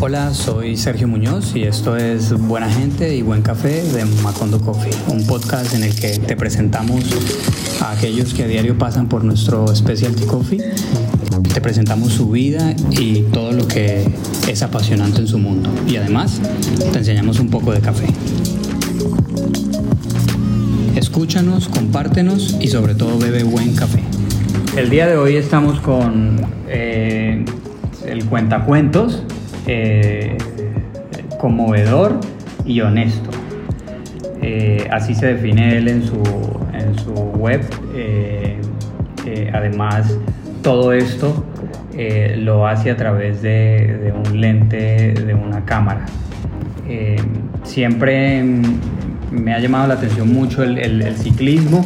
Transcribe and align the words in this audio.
Hola, 0.00 0.32
soy 0.32 0.76
Sergio 0.76 1.08
Muñoz 1.08 1.56
y 1.56 1.64
esto 1.64 1.96
es 1.96 2.32
Buena 2.32 2.70
Gente 2.70 3.16
y 3.16 3.22
Buen 3.22 3.42
Café 3.42 3.82
de 3.82 4.04
Macondo 4.22 4.60
Coffee, 4.60 4.92
un 5.08 5.26
podcast 5.26 5.74
en 5.74 5.82
el 5.82 5.92
que 5.92 6.20
te 6.20 6.36
presentamos 6.36 7.04
a 7.82 7.90
aquellos 7.90 8.32
que 8.32 8.44
a 8.44 8.46
diario 8.46 8.78
pasan 8.78 9.08
por 9.08 9.24
nuestro 9.24 9.66
Specialty 9.74 10.24
Coffee. 10.24 10.62
Te 11.52 11.60
presentamos 11.60 12.12
su 12.12 12.30
vida 12.30 12.76
y 12.90 13.22
todo 13.32 13.50
lo 13.50 13.66
que 13.66 14.08
es 14.46 14.62
apasionante 14.62 15.18
en 15.18 15.26
su 15.26 15.38
mundo. 15.38 15.68
Y 15.88 15.96
además 15.96 16.40
te 16.92 16.98
enseñamos 16.98 17.40
un 17.40 17.50
poco 17.50 17.72
de 17.72 17.80
café. 17.80 18.06
Escúchanos, 20.94 21.68
compártenos 21.68 22.56
y 22.60 22.68
sobre 22.68 22.94
todo 22.94 23.18
bebe 23.18 23.42
buen 23.42 23.74
café. 23.74 24.04
El 24.76 24.90
día 24.90 25.08
de 25.08 25.16
hoy 25.16 25.34
estamos 25.34 25.80
con 25.80 26.40
eh, 26.68 27.44
el 28.06 28.24
cuentacuentos 28.26 29.24
eh, 29.68 30.34
conmovedor 31.38 32.18
y 32.64 32.80
honesto. 32.80 33.28
Eh, 34.40 34.88
así 34.90 35.14
se 35.14 35.34
define 35.34 35.76
él 35.76 35.88
en 35.88 36.02
su, 36.02 36.22
en 36.72 36.98
su 36.98 37.12
web. 37.12 37.60
Eh, 37.94 38.58
además, 39.52 40.18
todo 40.62 40.94
esto 40.94 41.44
lo 42.38 42.66
hace 42.66 42.90
a 42.90 42.96
través 42.96 43.42
de, 43.42 44.12
un 44.26 44.40
lente 44.40 45.12
de 45.12 45.34
una 45.34 45.64
cámara. 45.66 46.06
siempre 47.62 48.42
me 49.30 49.52
ha 49.52 49.58
llamado 49.58 49.88
la 49.88 49.94
atención 49.94 50.32
mucho 50.32 50.62
el, 50.62 50.78
el 50.78 51.16
ciclismo 51.16 51.84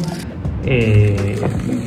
eh, 0.65 1.39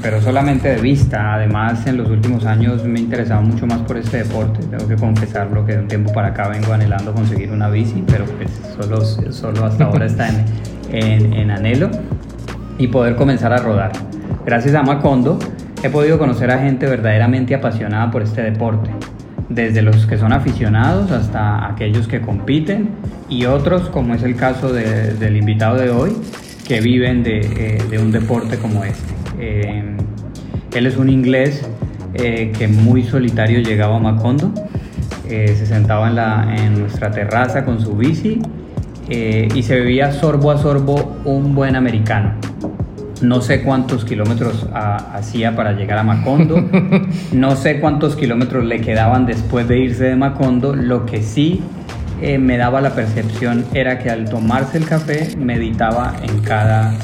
pero 0.02 0.20
solamente 0.20 0.68
de 0.68 0.80
vista. 0.80 1.34
Además, 1.34 1.86
en 1.86 1.96
los 1.96 2.10
últimos 2.10 2.44
años 2.44 2.84
me 2.84 2.98
he 2.98 3.02
interesado 3.02 3.42
mucho 3.42 3.66
más 3.66 3.80
por 3.80 3.96
este 3.96 4.18
deporte. 4.18 4.60
Tengo 4.66 4.86
que 4.88 4.96
confesarlo 4.96 5.64
que 5.64 5.72
de 5.72 5.78
un 5.80 5.88
tiempo 5.88 6.12
para 6.12 6.28
acá 6.28 6.48
vengo 6.48 6.72
anhelando 6.72 7.12
conseguir 7.12 7.50
una 7.50 7.68
bici, 7.68 8.02
pero 8.06 8.24
pues 8.24 8.50
solo, 8.78 9.04
solo 9.04 9.64
hasta 9.64 9.84
ahora 9.84 10.06
está 10.06 10.28
en, 10.28 10.44
en, 10.92 11.32
en 11.32 11.50
anhelo 11.50 11.90
y 12.78 12.88
poder 12.88 13.16
comenzar 13.16 13.52
a 13.52 13.58
rodar. 13.58 13.92
Gracias 14.44 14.74
a 14.74 14.82
Macondo 14.82 15.38
he 15.82 15.90
podido 15.90 16.18
conocer 16.18 16.50
a 16.50 16.58
gente 16.58 16.86
verdaderamente 16.86 17.54
apasionada 17.54 18.10
por 18.10 18.22
este 18.22 18.42
deporte, 18.42 18.90
desde 19.48 19.82
los 19.82 20.06
que 20.06 20.18
son 20.18 20.32
aficionados 20.32 21.10
hasta 21.10 21.66
aquellos 21.68 22.08
que 22.08 22.20
compiten 22.20 22.90
y 23.28 23.44
otros, 23.46 23.88
como 23.90 24.14
es 24.14 24.22
el 24.22 24.36
caso 24.36 24.72
de, 24.72 25.14
del 25.14 25.36
invitado 25.36 25.76
de 25.76 25.90
hoy, 25.90 26.16
que 26.66 26.80
viven 26.80 27.22
de, 27.22 27.40
eh, 27.40 27.82
de 27.88 27.98
un 27.98 28.10
deporte 28.10 28.58
como 28.58 28.84
este. 28.84 29.14
Eh, 29.38 29.96
él 30.74 30.86
es 30.86 30.96
un 30.96 31.08
inglés 31.08 31.66
eh, 32.14 32.52
que 32.56 32.68
muy 32.68 33.04
solitario 33.04 33.60
llegaba 33.60 33.96
a 33.96 34.00
Macondo, 34.00 34.52
se 35.28 35.66
sentaba 35.66 36.08
en, 36.08 36.14
la, 36.14 36.54
en, 36.56 36.78
nuestra 36.78 37.10
terraza 37.10 37.64
con 37.64 37.80
su 37.80 37.96
bici 37.96 38.40
y 39.08 39.62
se 39.64 39.74
bebía 39.74 40.12
sorbo 40.12 40.52
a 40.52 40.58
sorbo 40.58 41.16
un 41.24 41.54
buen 41.54 41.74
americano. 41.74 42.34
No 43.22 43.40
sé 43.40 43.62
cuántos 43.62 44.04
kilómetros 44.04 44.68
hacía 44.72 45.56
para 45.56 45.72
llegar 45.72 45.98
a 45.98 46.04
Macondo, 46.04 46.64
no 47.32 47.56
sé 47.56 47.80
cuántos 47.80 48.14
kilómetros 48.14 48.64
le 48.64 48.80
quedaban 48.80 49.26
después 49.26 49.66
de 49.66 49.78
irse 49.78 50.04
de 50.04 50.16
Macondo, 50.16 50.76
lo 50.76 51.06
que 51.06 51.22
sí 51.22 51.60
eh, 52.22 52.38
me 52.38 52.56
daba 52.56 52.80
la 52.80 52.90
percepción 52.94 53.64
era 53.74 53.98
que 53.98 54.10
al 54.10 54.28
tomarse 54.28 54.78
el 54.78 54.86
café 54.86 55.36
meditaba 55.36 56.14
en 56.22 56.40
cada, 56.40 56.94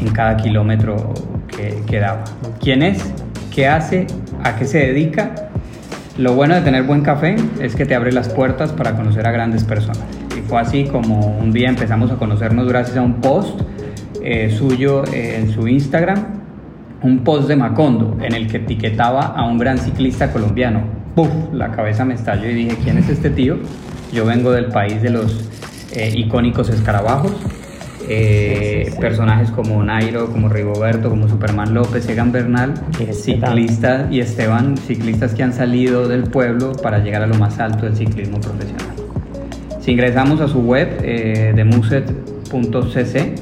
en 0.00 0.08
cada 0.12 0.36
kilómetro 0.36 1.12
que, 1.48 1.82
que 1.86 2.00
daba. 2.00 2.24
¿Quién 2.60 2.82
es? 2.82 3.12
¿Qué 3.54 3.68
hace? 3.68 4.06
¿A 4.44 4.56
qué 4.56 4.64
se 4.64 4.78
dedica? 4.78 5.50
Lo 6.16 6.34
bueno 6.34 6.54
de 6.54 6.62
tener 6.62 6.82
buen 6.82 7.02
café 7.02 7.36
es 7.60 7.76
que 7.76 7.86
te 7.86 7.94
abre 7.94 8.10
las 8.10 8.28
puertas 8.28 8.72
para 8.72 8.96
conocer 8.96 9.26
a 9.26 9.30
grandes 9.30 9.64
personas. 9.64 10.02
Y 10.36 10.40
fue 10.40 10.60
así 10.60 10.84
como 10.84 11.38
un 11.38 11.52
día 11.52 11.68
empezamos 11.68 12.10
a 12.10 12.16
conocernos 12.16 12.66
gracias 12.68 12.96
a 12.96 13.02
un 13.02 13.20
post 13.20 13.60
eh, 14.22 14.50
suyo 14.50 15.04
en 15.12 15.50
su 15.50 15.68
Instagram, 15.68 16.18
un 17.02 17.20
post 17.20 17.48
de 17.48 17.56
Macondo 17.56 18.16
en 18.20 18.34
el 18.34 18.48
que 18.48 18.56
etiquetaba 18.56 19.26
a 19.26 19.44
un 19.46 19.58
gran 19.58 19.78
ciclista 19.78 20.32
colombiano. 20.32 20.82
¡Puf! 21.14 21.28
La 21.52 21.70
cabeza 21.70 22.04
me 22.04 22.14
estalló 22.14 22.48
y 22.50 22.54
dije, 22.54 22.76
¿quién 22.82 22.98
es 22.98 23.08
este 23.08 23.30
tío? 23.30 23.58
Yo 24.12 24.24
vengo 24.24 24.52
del 24.52 24.66
país 24.66 25.02
de 25.02 25.10
los 25.10 25.48
eh, 25.92 26.12
icónicos 26.14 26.70
escarabajos. 26.70 27.32
Eh, 28.10 28.94
personajes 28.98 29.50
como 29.50 29.82
Nairo, 29.84 30.30
como 30.32 30.48
Rigoberto, 30.48 31.10
como 31.10 31.28
Superman 31.28 31.74
López, 31.74 32.08
Egan 32.08 32.32
Bernal, 32.32 32.72
ciclistas 33.12 34.10
y 34.10 34.20
Esteban, 34.20 34.78
ciclistas 34.78 35.34
que 35.34 35.42
han 35.42 35.52
salido 35.52 36.08
del 36.08 36.22
pueblo 36.22 36.72
para 36.72 37.00
llegar 37.00 37.22
a 37.22 37.26
lo 37.26 37.34
más 37.34 37.58
alto 37.58 37.84
del 37.84 37.96
ciclismo 37.96 38.40
profesional. 38.40 38.86
Si 39.80 39.90
ingresamos 39.92 40.40
a 40.40 40.48
su 40.48 40.60
web 40.60 41.00
eh, 41.02 41.52
de 41.54 41.64
muset.cc, 41.64 43.34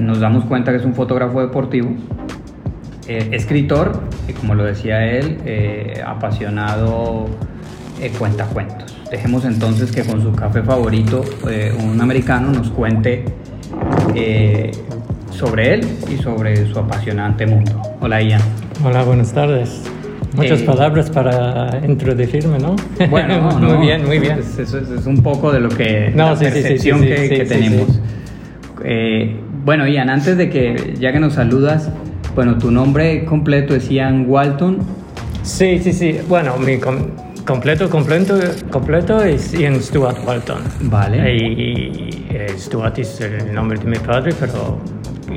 nos 0.00 0.20
damos 0.20 0.44
cuenta 0.44 0.70
que 0.70 0.78
es 0.78 0.84
un 0.84 0.94
fotógrafo 0.94 1.40
deportivo, 1.40 1.90
escritor, 3.06 4.02
y 4.28 4.32
como 4.34 4.54
lo 4.54 4.64
decía 4.64 5.04
él, 5.04 5.38
apasionado 6.06 7.26
cuenta 8.18 8.46
cuentos. 8.46 8.97
Dejemos 9.10 9.46
entonces 9.46 9.90
que 9.90 10.02
con 10.02 10.22
su 10.22 10.32
café 10.32 10.62
favorito, 10.62 11.24
eh, 11.48 11.72
un 11.82 11.98
americano, 11.98 12.52
nos 12.52 12.68
cuente 12.68 13.24
eh, 14.14 14.70
sobre 15.30 15.74
él 15.74 15.88
y 16.12 16.18
sobre 16.18 16.66
su 16.66 16.78
apasionante 16.78 17.46
mundo. 17.46 17.80
Hola 18.00 18.20
Ian. 18.20 18.42
Hola, 18.84 19.04
buenas 19.04 19.32
tardes. 19.32 19.82
Muchas 20.36 20.60
eh, 20.60 20.64
palabras 20.64 21.08
para 21.08 21.80
introducirme, 21.88 22.58
¿no? 22.58 22.76
Bueno, 23.08 23.40
muy 23.58 23.78
bien, 23.78 24.04
muy 24.04 24.18
bien. 24.18 24.40
Eso 24.40 24.78
es, 24.78 25.06
un 25.06 25.22
poco 25.22 25.52
de 25.52 25.60
lo 25.60 25.70
que 25.70 26.12
la 26.14 26.34
percepción 26.34 27.00
que, 27.00 27.46
tenemos. 27.48 28.00
bueno, 29.64 29.88
Ian, 29.88 30.10
antes 30.10 30.36
de 30.36 30.50
que 30.50 30.96
ya 31.00 31.14
que 31.14 31.20
nos 31.20 31.32
saludas, 31.32 31.90
bueno, 32.34 32.58
tu 32.58 32.70
nombre 32.70 33.24
completo 33.24 33.74
es 33.74 33.88
Ian 33.88 34.26
Walton. 34.28 34.80
Sí, 35.42 35.78
sí, 35.82 35.94
sí. 35.94 36.18
Bueno, 36.28 36.58
mi 36.58 36.76
completo, 37.48 37.88
completo, 37.88 38.34
completo 38.70 39.22
es 39.22 39.52
Ian 39.52 39.80
Stuart 39.80 40.18
Walton. 40.26 40.62
Vale. 40.82 41.34
Y, 41.34 42.26
eh, 42.28 42.52
Stuart 42.58 42.98
es 42.98 43.22
el 43.22 43.54
nombre 43.54 43.78
de 43.78 43.86
mi 43.86 43.96
padre, 43.96 44.34
pero 44.38 44.78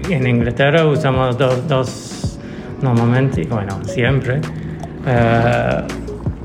en 0.10 0.28
Inglaterra 0.28 0.86
usamos 0.86 1.38
dos, 1.38 1.66
dos 1.70 2.40
normalmente, 2.82 3.48
bueno, 3.50 3.80
siempre. 3.86 4.42
Eh, 5.08 5.82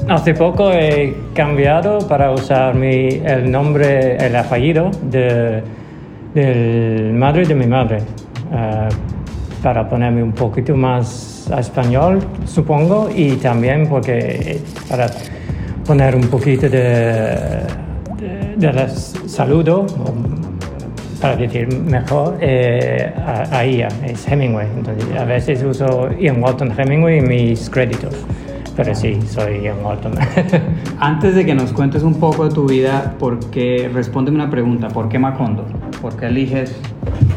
hace 0.08 0.34
poco 0.34 0.70
he 0.72 1.16
cambiado 1.34 1.98
para 2.06 2.30
usar 2.30 2.76
mi, 2.76 3.20
el 3.24 3.50
nombre, 3.50 4.16
el 4.24 4.36
apellido 4.36 4.92
de, 5.02 5.64
del 6.32 7.12
madre 7.12 7.44
de 7.44 7.54
mi 7.56 7.66
madre, 7.66 7.98
eh, 8.52 8.88
para 9.64 9.88
ponerme 9.88 10.22
un 10.22 10.32
poquito 10.32 10.76
más 10.76 11.50
a 11.52 11.58
español, 11.58 12.20
supongo, 12.44 13.08
y 13.12 13.32
también 13.36 13.88
porque 13.88 14.60
para 14.88 15.08
poner 15.86 16.16
un 16.16 16.26
poquito 16.28 16.68
de, 16.68 17.62
de, 18.56 18.88
saludo, 19.26 19.86
para 21.20 21.36
decir 21.36 21.68
mejor, 21.80 22.36
eh, 22.40 23.12
a, 23.24 23.64
ella, 23.64 23.88
es 24.04 24.26
Hemingway. 24.28 24.66
Entonces, 24.76 25.16
a 25.16 25.24
veces 25.24 25.62
uso 25.62 26.10
Ian 26.18 26.42
Walton 26.42 26.72
Hemingway 26.76 27.18
en 27.18 27.28
mis 27.28 27.70
créditos. 27.70 28.14
Pero 28.76 28.94
sí, 28.94 29.18
soy 29.26 29.62
Ian 29.62 29.78
Walton. 29.82 30.12
Antes 30.98 31.34
de 31.34 31.46
que 31.46 31.54
nos 31.54 31.72
cuentes 31.72 32.02
un 32.02 32.14
poco 32.14 32.48
de 32.48 32.54
tu 32.54 32.66
vida, 32.66 33.14
¿por 33.18 33.38
qué, 33.50 33.88
respóndeme 33.92 34.36
una 34.36 34.50
pregunta, 34.50 34.88
¿por 34.88 35.08
qué 35.08 35.18
Macondo? 35.18 35.64
¿Por 36.02 36.16
qué 36.16 36.26
eliges 36.26 36.76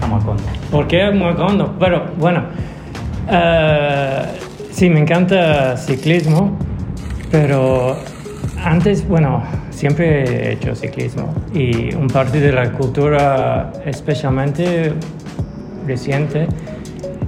a 0.02 0.08
Macondo? 0.08 0.44
¿Por 0.70 0.88
qué 0.88 1.12
Macondo? 1.12 1.76
Pero 1.80 2.08
bueno, 2.18 2.44
uh, 3.28 4.26
sí, 4.72 4.90
me 4.90 5.00
encanta 5.00 5.78
ciclismo, 5.78 6.58
pero 7.31 7.96
antes, 8.64 9.07
bueno, 9.07 9.44
siempre 9.69 10.24
he 10.24 10.51
hecho 10.54 10.75
ciclismo 10.75 11.33
y 11.54 11.94
un 11.95 12.07
parte 12.07 12.39
de 12.39 12.51
la 12.51 12.72
cultura 12.72 13.72
especialmente 13.86 14.94
reciente 15.88 16.48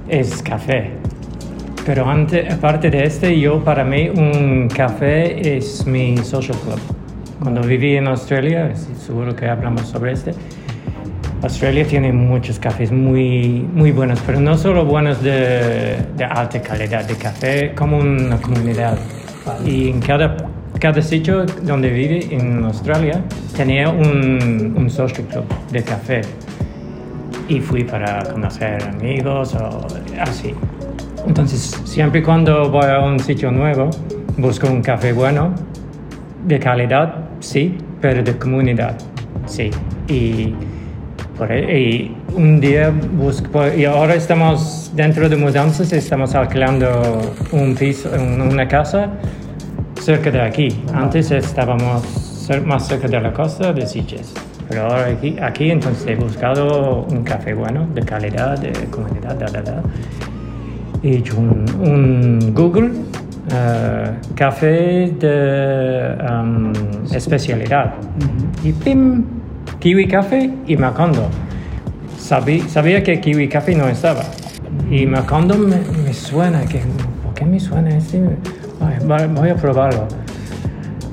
es 0.08 0.42
café. 0.42 0.90
Pero 1.84 2.08
antes, 2.08 2.52
aparte 2.52 2.90
de 2.90 3.04
este, 3.04 3.38
yo 3.38 3.62
para 3.64 3.84
mí 3.84 4.08
un 4.08 4.68
café 4.68 5.56
es 5.56 5.86
mi 5.86 6.16
social 6.18 6.56
club. 6.58 6.78
Cuando 7.40 7.60
viví 7.62 7.96
en 7.96 8.06
Australia, 8.06 8.72
seguro 8.76 9.34
que 9.34 9.46
hablamos 9.48 9.88
sobre 9.88 10.12
este, 10.12 10.32
Australia 11.42 11.84
tiene 11.84 12.12
muchos 12.12 12.60
cafés 12.60 12.92
muy, 12.92 13.66
muy 13.74 13.90
buenos, 13.90 14.20
pero 14.24 14.38
no 14.38 14.56
solo 14.56 14.84
buenos 14.84 15.20
de, 15.24 15.96
de 16.16 16.24
alta 16.24 16.62
calidad 16.62 17.04
de 17.04 17.16
café, 17.16 17.74
como 17.74 17.98
una 17.98 18.36
comunidad. 18.40 18.96
Y 19.66 19.88
en 19.88 19.98
cada 20.00 20.36
cada 20.82 21.00
sitio 21.00 21.46
donde 21.62 21.90
vive 21.90 22.26
en 22.34 22.64
Australia 22.64 23.22
tenía 23.56 23.88
un, 23.88 24.74
un 24.76 24.90
social 24.90 25.24
club 25.28 25.44
de 25.70 25.80
café 25.80 26.22
y 27.48 27.60
fui 27.60 27.84
para 27.84 28.24
conocer 28.24 28.82
amigos 28.82 29.54
o 29.54 29.86
así. 30.20 30.52
Entonces, 31.24 31.80
siempre 31.84 32.20
cuando 32.20 32.68
voy 32.68 32.86
a 32.86 32.98
un 32.98 33.20
sitio 33.20 33.52
nuevo, 33.52 33.90
busco 34.36 34.66
un 34.66 34.82
café 34.82 35.12
bueno, 35.12 35.54
de 36.48 36.58
calidad, 36.58 37.14
sí, 37.38 37.78
pero 38.00 38.24
de 38.24 38.36
comunidad, 38.36 38.96
sí. 39.46 39.70
Y, 40.08 40.52
por, 41.38 41.52
e, 41.52 41.80
y 41.80 42.16
un 42.34 42.58
día 42.60 42.92
busco, 43.12 43.72
y 43.72 43.84
ahora 43.84 44.16
estamos 44.16 44.90
dentro 44.96 45.28
de 45.28 45.36
mudanzas, 45.36 45.92
estamos 45.92 46.34
alquilando 46.34 47.34
un 47.52 47.76
piso, 47.76 48.10
una 48.18 48.66
casa 48.66 49.12
cerca 50.02 50.30
de 50.30 50.40
aquí. 50.40 50.68
Antes 50.92 51.30
estábamos 51.30 52.02
más 52.64 52.88
cerca 52.88 53.06
de 53.06 53.20
la 53.20 53.32
costa 53.32 53.72
de 53.72 53.86
Sitges. 53.86 54.34
Pero 54.68 54.84
ahora 54.84 55.06
aquí, 55.06 55.36
aquí 55.40 55.70
entonces 55.70 56.06
he 56.06 56.16
buscado 56.16 57.06
un 57.10 57.22
café 57.22 57.54
bueno, 57.54 57.86
de 57.94 58.02
calidad, 58.02 58.58
de 58.58 58.72
comunidad, 58.90 59.36
da, 59.36 59.46
da, 59.46 59.62
da. 59.62 59.82
He 61.02 61.18
hecho 61.18 61.36
un, 61.38 62.52
Google 62.54 62.90
eh, 63.52 64.10
café 64.34 65.12
de 65.18 66.16
um, 66.28 66.72
especialidad. 67.12 67.94
Y 68.64 68.72
pim, 68.72 69.24
Kiwi 69.78 70.08
Café 70.08 70.50
y 70.66 70.76
Macondo. 70.76 71.28
Sabí, 72.18 72.60
sabía 72.60 73.02
que 73.02 73.20
Kiwi 73.20 73.48
Café 73.48 73.74
no 73.74 73.88
estaba. 73.88 74.22
Y 74.90 75.06
Macondo 75.06 75.56
me, 75.56 75.76
me 76.04 76.12
suena, 76.12 76.64
que, 76.64 76.80
¿por 77.22 77.34
qué 77.34 77.44
me 77.44 77.60
suena 77.60 77.96
este? 77.96 78.20
Voy 79.34 79.50
a 79.50 79.54
probarlo. 79.56 80.06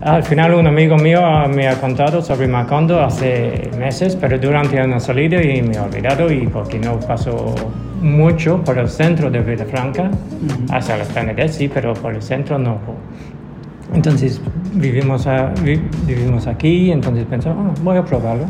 Al 0.02 0.24
final 0.24 0.54
un 0.54 0.66
amigo 0.66 0.96
mío 0.98 1.22
me 1.54 1.68
ha 1.68 1.76
contado 1.76 2.22
sobre 2.22 2.48
Macondo 2.48 3.02
hace 3.02 3.70
meses, 3.78 4.16
pero 4.16 4.40
durante 4.40 4.82
una 4.82 5.00
salida 5.00 5.42
y 5.44 5.62
me 5.62 5.76
he 5.76 5.80
olvidado 5.80 6.32
y 6.32 6.48
porque 6.48 6.80
no 6.80 7.00
pasó 7.00 7.54
mucho 8.02 8.64
por 8.64 8.78
el 8.78 8.88
centro 8.88 9.30
de 9.30 9.42
Villafranca, 9.42 10.10
hasta 10.72 10.96
las 10.96 11.10
Penedès 11.10 11.56
sí, 11.56 11.68
pero 11.68 11.94
por 11.94 12.16
el 12.16 12.22
centro 12.22 12.58
no. 12.58 12.78
Entonces 13.94 14.40
vivimos, 14.74 15.28
vivimos 16.06 16.48
aquí, 16.48 16.92
entonces 16.92 17.26
pensé, 17.26 17.50
oh, 17.50 17.74
voy 17.84 17.98
a 17.98 18.04
probarlo. 18.04 18.46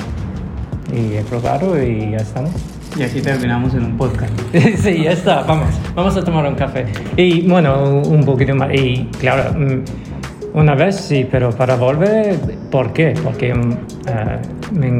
Y 0.93 1.15
he 1.15 1.21
probado 1.21 1.81
y 1.81 2.11
ya 2.11 2.17
estamos. 2.17 2.51
Y 2.99 3.03
aquí 3.03 3.21
terminamos 3.21 3.73
en 3.75 3.85
un 3.85 3.97
podcast. 3.97 4.33
sí, 4.53 5.03
ya 5.03 5.11
está, 5.11 5.43
vamos, 5.43 5.69
vamos 5.95 6.17
a 6.17 6.21
tomar 6.21 6.45
un 6.45 6.55
café. 6.55 6.85
Y 7.15 7.47
bueno, 7.47 8.01
un 8.01 8.25
poquito 8.25 8.53
más. 8.55 8.73
Y 8.73 9.05
claro, 9.21 9.57
mm, 9.57 10.57
una 10.57 10.75
vez 10.75 10.97
sí, 10.97 11.25
pero 11.31 11.49
para 11.51 11.77
volver, 11.77 12.35
¿por 12.69 12.91
qué? 12.91 13.13
Porque 13.23 13.51
eh, 13.51 14.39
me, 14.73 14.91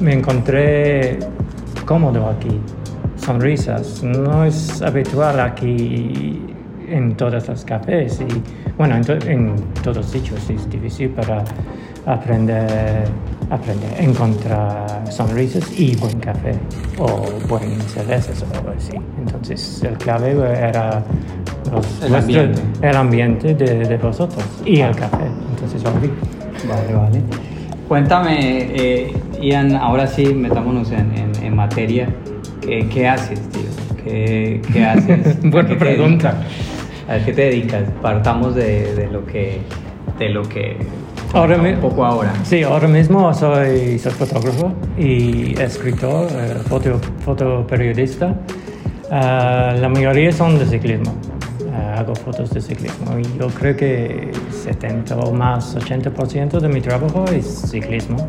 me 0.00 0.14
encontré 0.14 1.18
cómodo 1.84 2.26
aquí, 2.26 2.58
sonrisas. 3.16 4.02
No 4.02 4.46
es 4.46 4.80
habitual 4.80 5.40
aquí 5.40 6.40
en 6.88 7.14
todos 7.16 7.46
los 7.46 7.66
cafés 7.66 8.18
y 8.22 8.42
bueno, 8.78 8.96
en, 8.96 9.28
en 9.28 9.56
todos 9.82 10.06
sitios 10.06 10.48
es 10.48 10.70
difícil 10.70 11.10
para 11.10 11.44
aprender 12.06 13.04
aprender 13.50 13.92
a 13.98 14.02
encontrar 14.02 15.12
sonrisas 15.12 15.70
y 15.78 15.96
buen 15.96 16.18
café 16.20 16.52
o 16.98 17.22
buen 17.48 17.80
cervezas 17.82 18.42
o 18.42 18.56
algo 18.56 18.70
así. 18.76 18.96
Entonces 19.18 19.82
el 19.82 19.98
clave 19.98 20.30
era 20.30 21.02
el, 22.02 22.14
ambiente. 22.14 22.62
el 22.80 22.96
ambiente 22.96 23.54
de, 23.54 23.84
de, 23.84 23.96
vosotros 23.96 24.44
y 24.64 24.80
el 24.80 24.94
café. 24.94 25.26
Entonces 25.50 25.82
volví. 25.82 26.10
Vale, 26.68 26.94
vale. 26.94 27.22
Cuéntame, 27.88 28.68
eh, 28.72 29.12
Ian, 29.42 29.74
ahora 29.74 30.06
sí, 30.06 30.26
metámonos 30.26 30.92
en, 30.92 31.12
en, 31.42 31.56
materia. 31.56 32.08
¿Qué, 32.60 32.88
¿Qué, 32.88 33.08
haces, 33.08 33.40
tío? 33.50 33.62
¿Qué, 34.04 34.62
qué 34.72 34.84
haces? 34.86 35.40
Buena 35.42 35.76
pregunta. 35.76 36.34
¿A 37.08 37.18
qué 37.24 37.32
te 37.32 37.42
dedicas? 37.42 37.82
Partamos 38.00 38.54
de, 38.54 38.94
de 38.94 39.08
lo 39.08 39.26
que 39.26 39.60
de 40.20 40.28
lo 40.28 40.42
que 40.42 40.76
ahora 41.32 41.56
un 41.56 41.80
poco 41.80 42.04
ahora. 42.04 42.32
Sí, 42.44 42.62
ahora 42.62 42.88
mismo 42.88 43.32
soy, 43.34 43.98
soy 43.98 44.12
fotógrafo 44.12 44.72
y 44.98 45.58
escritor, 45.60 46.28
eh, 46.32 46.54
foto, 46.68 47.00
fotoperiodista. 47.24 48.34
Uh, 49.10 49.80
la 49.80 49.88
mayoría 49.88 50.32
son 50.32 50.58
de 50.58 50.66
ciclismo. 50.66 51.12
Uh, 51.60 51.98
hago 51.98 52.14
fotos 52.14 52.50
de 52.50 52.60
ciclismo 52.60 53.18
yo 53.38 53.48
creo 53.48 53.76
que 53.76 54.30
70 54.50 55.16
o 55.16 55.32
más, 55.32 55.76
80% 55.76 56.60
de 56.60 56.68
mi 56.68 56.80
trabajo 56.80 57.24
es 57.32 57.46
ciclismo. 57.70 58.28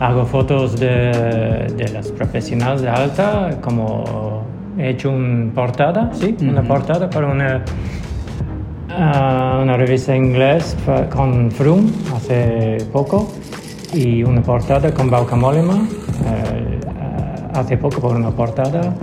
Hago 0.00 0.26
fotos 0.26 0.78
de, 0.78 1.68
de 1.76 1.88
las 1.92 2.10
profesionales 2.10 2.82
de 2.82 2.88
alta, 2.88 3.58
como 3.60 4.42
he 4.76 4.90
hecho 4.90 5.10
una 5.10 5.52
portada, 5.52 6.10
sí, 6.12 6.36
una 6.40 6.62
portada 6.62 7.08
para 7.08 7.28
una 7.28 7.64
una 8.96 9.76
revista 9.76 10.14
inglés 10.14 10.76
con 11.14 11.50
Froome 11.50 11.90
hace 12.14 12.78
poco 12.92 13.28
y 13.92 14.22
una 14.22 14.42
portada 14.42 14.92
con 14.92 15.10
Bauca 15.10 15.36
Mollema 15.36 15.86
eh, 16.26 16.80
hace 17.54 17.76
poco 17.76 18.00
por 18.00 18.16
una 18.16 18.30
portada. 18.30 18.94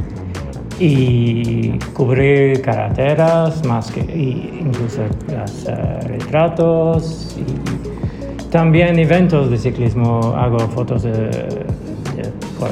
Y 0.80 1.78
cubrir 1.94 2.62
carreteras 2.62 3.64
más 3.66 3.92
que 3.92 4.02
incluso 4.02 5.04
los 5.28 5.68
eh, 5.68 6.00
retratos 6.08 7.38
y 7.38 8.50
también 8.50 8.98
eventos 8.98 9.52
de 9.52 9.58
ciclismo. 9.58 10.34
Hago 10.36 10.60
fotos 10.60 11.04
de, 11.04 11.66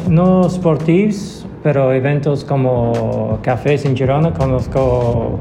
no 0.07 0.49
sportivos 0.49 1.45
pero 1.61 1.91
eventos 1.91 2.45
como 2.45 3.39
cafés 3.41 3.85
en 3.85 3.95
Girona 3.95 4.33
conozco 4.33 5.39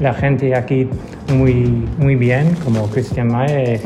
la 0.00 0.12
gente 0.14 0.54
aquí 0.54 0.88
muy, 1.32 1.86
muy 1.98 2.16
bien, 2.16 2.54
como 2.64 2.88
Christian 2.88 3.28
May. 3.28 3.80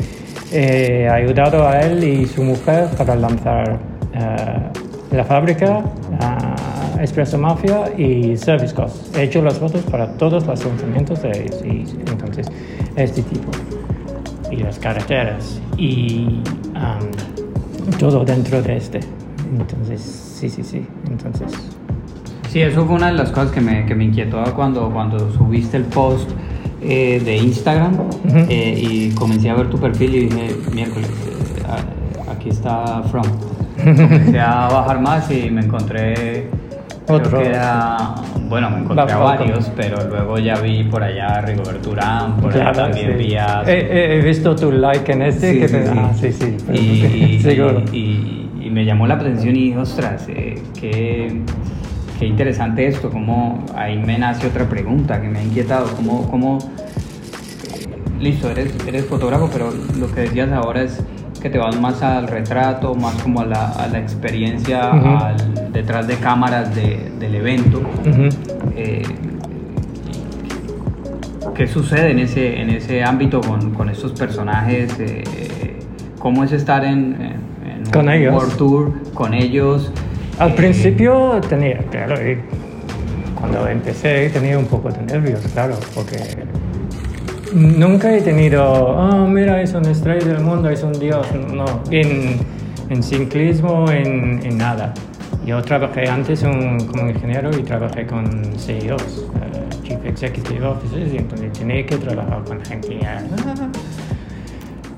He, 0.51 1.07
ayudado 1.07 1.67
a 1.67 1.79
él 1.81 2.03
y 2.03 2.25
su 2.25 2.43
mujer 2.43 2.87
para 2.97 3.15
lanzar 3.15 3.77
eh, 4.13 5.15
la 5.15 5.23
fábrica, 5.23 5.79
uh, 5.79 6.99
Espresso 6.99 7.37
Mafia 7.37 7.95
y 7.97 8.35
Service 8.35 8.73
Cost. 8.73 9.15
He 9.15 9.23
hecho 9.23 9.41
las 9.41 9.57
fotos 9.59 9.83
para 9.83 10.07
todos 10.13 10.45
los 10.45 10.65
lanzamientos 10.65 11.21
de 11.21 11.29
ellos 11.29 11.61
y 11.63 11.85
entonces 12.11 12.47
este 12.95 13.21
tipo. 13.21 13.51
Y 14.51 14.57
las 14.57 14.79
carreteras 14.79 15.61
y 15.77 16.41
um, 16.75 17.91
todo 17.99 18.25
dentro 18.25 18.61
de 18.63 18.77
este. 18.77 18.99
Entonces, 19.57 20.01
sí, 20.01 20.49
sí, 20.49 20.63
sí. 20.63 20.85
Entonces, 21.07 21.78
Sí, 22.49 22.61
eso 22.61 22.83
fue 22.83 22.95
una 22.95 23.11
de 23.11 23.13
las 23.13 23.29
cosas 23.29 23.51
que 23.51 23.61
me, 23.61 23.85
que 23.85 23.93
me 23.93 24.05
inquietó 24.05 24.43
cuando, 24.55 24.89
cuando 24.89 25.31
subiste 25.31 25.77
el 25.77 25.83
post 25.83 26.31
eh, 26.81 27.21
de 27.23 27.37
Instagram 27.37 27.93
eh, 28.49 28.73
y 28.75 29.11
comencé 29.11 29.51
a 29.51 29.53
ver 29.53 29.69
tu 29.69 29.77
perfil 29.77 30.15
y 30.15 30.19
dije, 30.21 30.55
miércoles, 30.73 31.09
eh, 31.09 32.31
aquí 32.31 32.49
está 32.49 33.03
From. 33.03 33.25
Comencé 33.77 34.39
a 34.39 34.67
bajar 34.71 34.99
más 34.99 35.29
y 35.29 35.51
me 35.51 35.61
encontré... 35.61 36.47
Otro. 37.07 37.41
era, 37.41 38.15
bueno, 38.47 38.69
me 38.69 38.79
encontré 38.79 39.11
a 39.11 39.17
varios, 39.17 39.71
pero 39.75 40.07
luego 40.07 40.37
ya 40.37 40.59
vi 40.59 40.83
por 40.83 41.03
allá 41.03 41.41
Rigoberto 41.41 41.89
Urán, 41.89 42.37
por 42.37 42.53
allá 42.53 42.71
también 42.71 43.17
vi 43.17 43.35
a... 43.35 43.63
He, 43.65 44.21
visto 44.21 44.55
tu 44.55 44.71
like 44.71 45.11
en 45.11 45.23
este, 45.23 45.53
sí, 45.53 45.59
que 45.59 45.67
te... 45.67 45.87
sí, 46.13 46.31
sí, 46.31 46.57
y, 46.71 47.97
y, 47.97 48.49
y, 48.61 48.69
me 48.69 48.85
llamó 48.85 49.07
la 49.07 49.15
atención 49.15 49.55
y 49.55 49.69
dije, 49.69 49.77
ostras, 49.79 50.27
que 50.27 51.41
qué 52.19 52.25
interesante 52.25 52.85
esto, 52.85 53.09
como 53.09 53.63
ahí 53.75 53.97
me 53.97 54.17
nace 54.19 54.45
otra 54.45 54.67
pregunta 54.67 55.21
que 55.21 55.29
me 55.29 55.39
ha 55.39 55.43
inquietado, 55.43 55.87
cómo, 55.95 56.29
cómo 56.29 56.59
listo, 58.19 58.49
eres, 58.49 58.73
eres 58.85 59.05
fotógrafo, 59.05 59.49
pero 59.51 59.71
lo 59.97 60.11
que 60.13 60.21
decías 60.21 60.51
ahora 60.51 60.83
es 60.83 61.01
que 61.41 61.49
te 61.49 61.57
vas 61.57 61.79
más 61.79 62.03
al 62.03 62.27
retrato, 62.27 62.93
más 62.93 63.15
como 63.23 63.39
a 63.39 63.45
la, 63.45 63.69
a 63.69 63.87
la 63.87 63.99
experiencia 63.99 64.91
detrás 65.71 66.05
de 66.07 66.15
cámaras 66.15 66.75
del 66.75 67.35
evento. 67.35 67.81
Eh, 68.75 69.03
¿Qué 71.55 71.67
sucede 71.67 72.11
en 72.11 72.19
ese, 72.19 72.61
en 72.61 72.69
ese 72.69 73.03
ámbito 73.03 73.39
con, 73.39 73.71
con 73.71 73.89
estos 73.89 74.11
personajes? 74.11 74.93
Eh, 74.99 75.79
¿Cómo 76.19 76.43
es 76.43 76.51
estar 76.51 76.83
en, 76.83 77.15
en, 77.65 77.85
con 77.91 78.07
un 78.07 78.13
ellos. 78.13 78.57
tour 78.57 78.93
con 79.13 79.33
ellos? 79.33 79.91
Al 80.39 80.53
principio 80.55 81.41
tenía, 81.49 81.79
claro, 81.91 82.15
cuando 83.35 83.67
empecé 83.67 84.29
tenía 84.29 84.57
un 84.57 84.67
poco 84.67 84.89
de 84.89 85.01
nervios, 85.01 85.41
claro, 85.53 85.77
porque 85.93 86.17
nunca 87.53 88.15
he 88.15 88.21
tenido, 88.21 88.63
oh, 88.63 89.27
mira, 89.27 89.61
es 89.61 89.73
un 89.73 89.85
estrella 89.85 90.25
del 90.25 90.39
mundo, 90.41 90.69
es 90.69 90.81
un 90.81 90.93
dios, 90.93 91.27
no, 91.53 91.65
en, 91.91 92.37
en 92.89 93.03
ciclismo, 93.03 93.91
en, 93.91 94.39
en 94.45 94.57
nada. 94.57 94.93
Yo 95.45 95.61
trabajé 95.61 96.07
antes 96.07 96.41
como 96.41 97.09
ingeniero 97.09 97.49
y 97.57 97.63
trabajé 97.63 98.05
con 98.05 98.25
CEOs, 98.57 99.25
uh, 99.27 99.83
Chief 99.83 100.05
Executive 100.05 100.65
Officers, 100.65 101.13
y 101.13 101.17
entonces 101.17 101.51
tenía 101.51 101.85
que 101.85 101.97
trabajar 101.97 102.43
con 102.45 102.63
gente. 102.63 102.99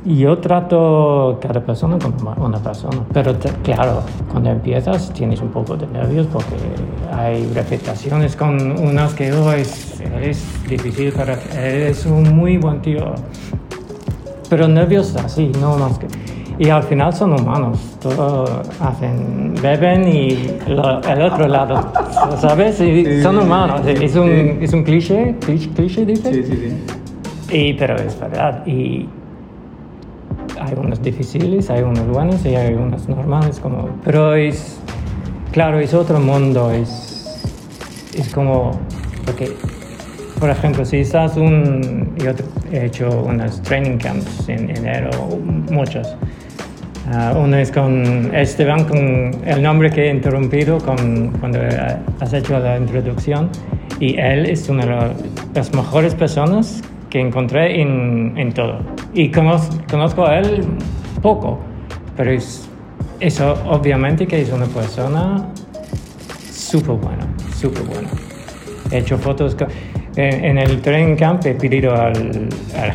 Yo 0.04 0.40
trato 0.40 1.38
cada 1.40 1.62
persona 1.62 2.00
como 2.00 2.34
una 2.44 2.58
persona, 2.58 3.04
pero 3.14 3.36
claro, 3.64 4.02
cuando 4.32 4.50
empiezas 4.50 5.14
tienes 5.14 5.42
un 5.42 5.50
poco 5.50 5.78
de 5.78 5.86
nervios 5.86 6.26
porque 6.26 6.56
hay 7.16 7.46
repeticiones 7.54 8.36
con 8.36 8.80
unas 8.80 9.14
que 9.14 9.32
oh, 9.32 9.52
es, 9.52 10.02
difícil 10.68 11.12
para... 11.12 11.38
Eres 11.56 12.08
un 12.08 12.36
muy 12.36 12.58
buen 12.58 12.82
tío. 12.82 13.14
pero 14.50 14.68
nerviosa, 14.68 15.30
sí, 15.30 15.52
no 15.62 15.78
más 15.78 16.00
que... 16.00 16.08
Y 16.58 16.70
al 16.70 16.84
final 16.84 17.14
son 17.14 17.40
humanos, 17.40 17.80
todos 18.02 18.50
hacen, 18.80 19.54
beben 19.62 20.08
y 20.08 20.50
el 20.68 21.22
otro 21.22 21.48
lado, 21.48 21.92
¿sabes? 22.40 22.82
Y 22.82 23.22
son 23.22 23.38
humanos, 23.38 23.82
es, 23.86 24.16
un, 24.16 24.30
es 24.62 24.74
un 24.74 24.84
cliché, 24.84 25.36
cliché, 25.40 26.06
dice. 26.06 26.34
Sí, 26.34 26.44
sí, 26.44 26.58
sí. 27.50 27.58
Y, 27.58 27.74
pero 27.74 27.96
es 27.96 28.20
verdad, 28.20 28.66
y 28.68 29.08
hay 30.62 30.74
unos 30.78 31.02
difíciles, 31.02 31.70
hay 31.70 31.82
unos 31.82 32.08
buenos 32.08 32.46
y 32.46 32.56
hay 32.56 32.74
unos 32.74 33.08
normales, 33.10 33.60
como, 33.60 33.90
pero 34.04 34.36
es, 34.36 34.80
claro, 35.52 35.80
es 35.80 35.94
otro 35.94 36.20
mundo, 36.20 36.72
es, 36.72 37.40
es 38.16 38.34
como, 38.34 38.80
porque 39.26 39.56
por 40.42 40.50
ejemplo, 40.50 40.84
si 40.84 40.98
estás 40.98 41.38
un... 41.38 42.16
Yo 42.18 42.32
he 42.72 42.88
hecho 42.88 43.08
unos 43.22 43.62
training 43.62 44.00
camps 44.00 44.50
en 44.50 44.76
enero, 44.76 45.12
muchos. 45.70 46.16
Ah, 47.14 47.36
uno 47.38 47.58
es 47.58 47.72
con 47.72 48.34
Esteban, 48.34 48.86
con 48.86 48.98
el 49.46 49.62
nombre 49.62 49.92
que 49.92 50.08
he 50.08 50.10
interrumpido 50.10 50.80
con, 50.80 51.28
cuando 51.40 51.60
has 52.20 52.34
hecho 52.34 52.58
la 52.58 52.76
introducción. 52.76 53.50
Y 54.00 54.18
él 54.20 54.48
es 54.48 54.68
una 54.68 54.84
de 54.84 55.14
las 55.54 55.76
mejores 55.76 56.16
personas 56.16 56.82
que 57.12 57.20
encontré 57.20 57.80
en, 57.80 58.34
en 58.38 58.52
todo. 58.52 58.80
Y 59.14 59.30
conozco, 59.30 59.76
conozco, 59.90 60.26
a 60.26 60.40
él 60.40 60.66
poco, 61.22 61.60
pero 62.18 62.32
es, 62.32 62.68
eso 63.20 63.54
obviamente 63.66 64.26
que 64.26 64.42
es 64.42 64.52
una 64.52 64.66
persona 64.66 65.48
súper 66.50 66.96
buena, 66.96 67.28
súper 67.54 67.84
buena. 67.84 68.10
He 68.90 68.98
hecho 68.98 69.18
fotos 69.18 69.54
con 69.54 69.68
en, 70.16 70.58
el 70.58 70.82
training 70.82 71.16
camp 71.16 71.46
he 71.46 71.54
pedido 71.54 71.94
al, 71.96 72.50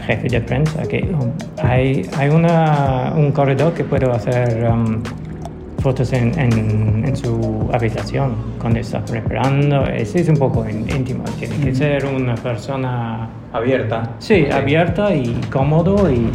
jefe 0.06 0.28
de 0.28 0.40
prensa 0.40 0.82
que 0.82 0.98
um, 1.02 1.32
hay, 1.62 2.08
hay 2.16 2.28
una, 2.28 3.12
un 3.16 3.32
corredor 3.32 3.72
que 3.72 3.84
puedo 3.84 4.12
hacer 4.12 4.68
um, 4.70 5.02
fotos 5.86 6.12
en, 6.14 6.36
en, 6.36 7.16
su 7.16 7.70
habitación 7.72 8.34
cuando 8.60 8.80
está 8.80 9.04
preparando. 9.04 9.86
Ese 9.86 10.22
es 10.22 10.28
un 10.28 10.36
poco 10.36 10.68
íntimo, 10.68 11.22
tiene 11.38 11.56
que 11.58 11.72
ser 11.72 12.04
una 12.06 12.34
persona 12.34 13.28
abierta. 13.52 14.10
Sí, 14.18 14.46
abierta 14.50 15.14
y 15.14 15.40
cómodo 15.48 16.10
y, 16.10 16.28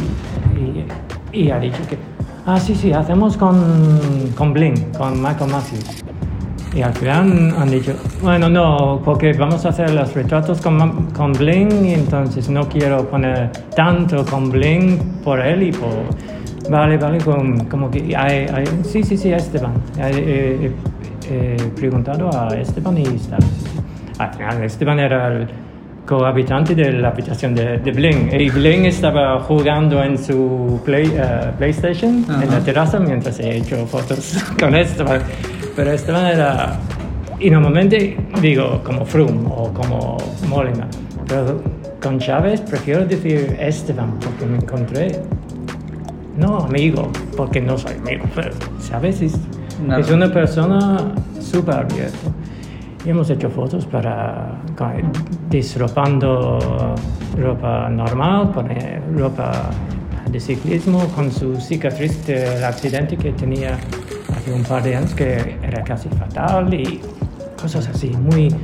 y, 1.34 1.50
ha 1.50 1.58
dicho 1.58 1.82
que, 1.86 1.98
ah, 2.46 2.58
sí, 2.58 2.74
sí, 2.74 2.94
hacemos 2.94 3.36
con, 3.36 4.32
con 4.38 4.54
Bling, 4.54 4.90
con 4.96 5.20
Michael 5.22 5.50
Matthews. 5.50 6.02
Y 6.74 6.80
al 6.80 6.94
final 6.94 7.54
han 7.58 7.70
dicho, 7.70 7.94
bueno, 8.22 8.48
no, 8.48 9.02
porque 9.04 9.34
vamos 9.34 9.66
a 9.66 9.68
hacer 9.68 9.90
los 9.90 10.14
retratos 10.14 10.62
con, 10.62 11.10
con 11.10 11.32
bling 11.32 11.84
y 11.84 11.92
entonces 11.92 12.48
no 12.48 12.66
quiero 12.70 13.06
poner 13.06 13.52
tanto 13.76 14.24
con 14.24 14.48
bling 14.48 14.98
por 15.22 15.40
él 15.40 15.64
y 15.64 15.72
por... 15.72 16.41
Vale, 16.68 16.96
vale, 16.96 17.18
como 17.68 17.90
que... 17.90 18.14
Hay, 18.16 18.46
sí, 18.84 19.02
sí, 19.02 19.16
sí, 19.16 19.32
Esteban. 19.32 19.74
He, 19.98 20.70
preguntado 21.76 22.30
a 22.32 22.48
Esteban 22.56 22.98
y 22.98 23.02
está. 23.02 23.38
Esteban 24.62 24.98
era 24.98 25.28
el 25.28 25.48
cohabitante 26.06 26.74
de 26.74 26.92
la 26.92 27.08
habitación 27.08 27.54
de, 27.54 27.78
de 27.78 27.92
Bling. 27.92 28.30
Y 28.38 28.50
Bling 28.50 28.86
estaba 28.86 29.40
jugando 29.40 30.02
en 30.02 30.18
su 30.18 30.80
play, 30.84 31.12
eh, 31.16 31.50
PlayStation 31.58 32.24
en 32.42 32.50
la 32.50 32.60
terraza 32.60 32.98
mientras 32.98 33.38
he 33.40 33.56
hecho 33.56 33.86
fotos 33.86 34.36
con 34.60 34.74
Esteban. 34.74 35.22
Pero 35.76 35.92
Esteban 35.92 36.26
era, 36.26 36.78
y 37.38 37.50
normalmente 37.50 38.16
digo 38.40 38.82
como 38.84 39.04
Froome 39.04 39.48
o 39.48 39.72
como 39.72 40.18
Molina, 40.48 40.86
pero 41.26 41.62
con 42.02 42.18
Chávez 42.18 42.60
prefiero 42.60 43.06
decir 43.06 43.56
Esteban 43.60 44.18
porque 44.18 44.44
me 44.44 44.58
encontré, 44.58 45.20
no 46.36 46.58
amigo, 46.58 47.10
porque 47.36 47.60
no 47.60 47.78
soy 47.78 47.94
amigo, 47.96 48.24
pero 48.34 48.50
Chávez 48.86 49.22
es, 49.22 49.34
es 49.98 50.10
una 50.10 50.32
persona 50.32 51.12
súper 51.40 51.74
abierta. 51.74 52.28
Y 53.04 53.10
hemos 53.10 53.28
hecho 53.30 53.50
fotos 53.50 53.84
para 53.86 54.60
disropando 55.50 56.94
ropa 57.36 57.88
normal, 57.90 58.52
poner 58.52 59.02
ropa 59.16 59.70
de 60.30 60.38
ciclismo 60.38 61.06
con 61.08 61.30
su 61.32 61.56
cicatriz 61.56 62.24
del 62.26 62.62
accidente 62.62 63.16
que 63.16 63.32
tenía 63.32 63.76
hace 64.36 64.52
un 64.52 64.62
par 64.62 64.82
de 64.82 64.96
años 64.96 65.14
que 65.14 65.58
era 65.62 65.82
casi 65.82 66.08
fatal 66.10 66.72
y 66.72 67.00
cosas 67.60 67.88
así, 67.88 68.10
muy... 68.10 68.54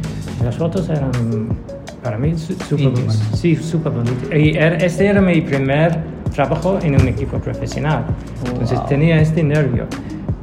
Las 0.45 0.57
fotos 0.57 0.89
eran 0.89 1.11
para 2.03 2.17
mí 2.17 2.37
súper 2.39 2.91
bonitas. 2.91 3.21
Sí, 3.35 3.57
súper 3.57 3.93
bonitas. 3.93 4.29
Y 4.33 4.57
este 4.57 5.07
era 5.07 5.21
mi 5.21 5.41
primer 5.41 5.99
trabajo 6.39 6.79
en 6.85 6.95
un 6.95 7.09
equipo 7.09 7.37
profesional. 7.39 8.05
Entonces 8.47 8.79
tenía 8.87 9.21
este 9.21 9.43
nervio, 9.43 9.87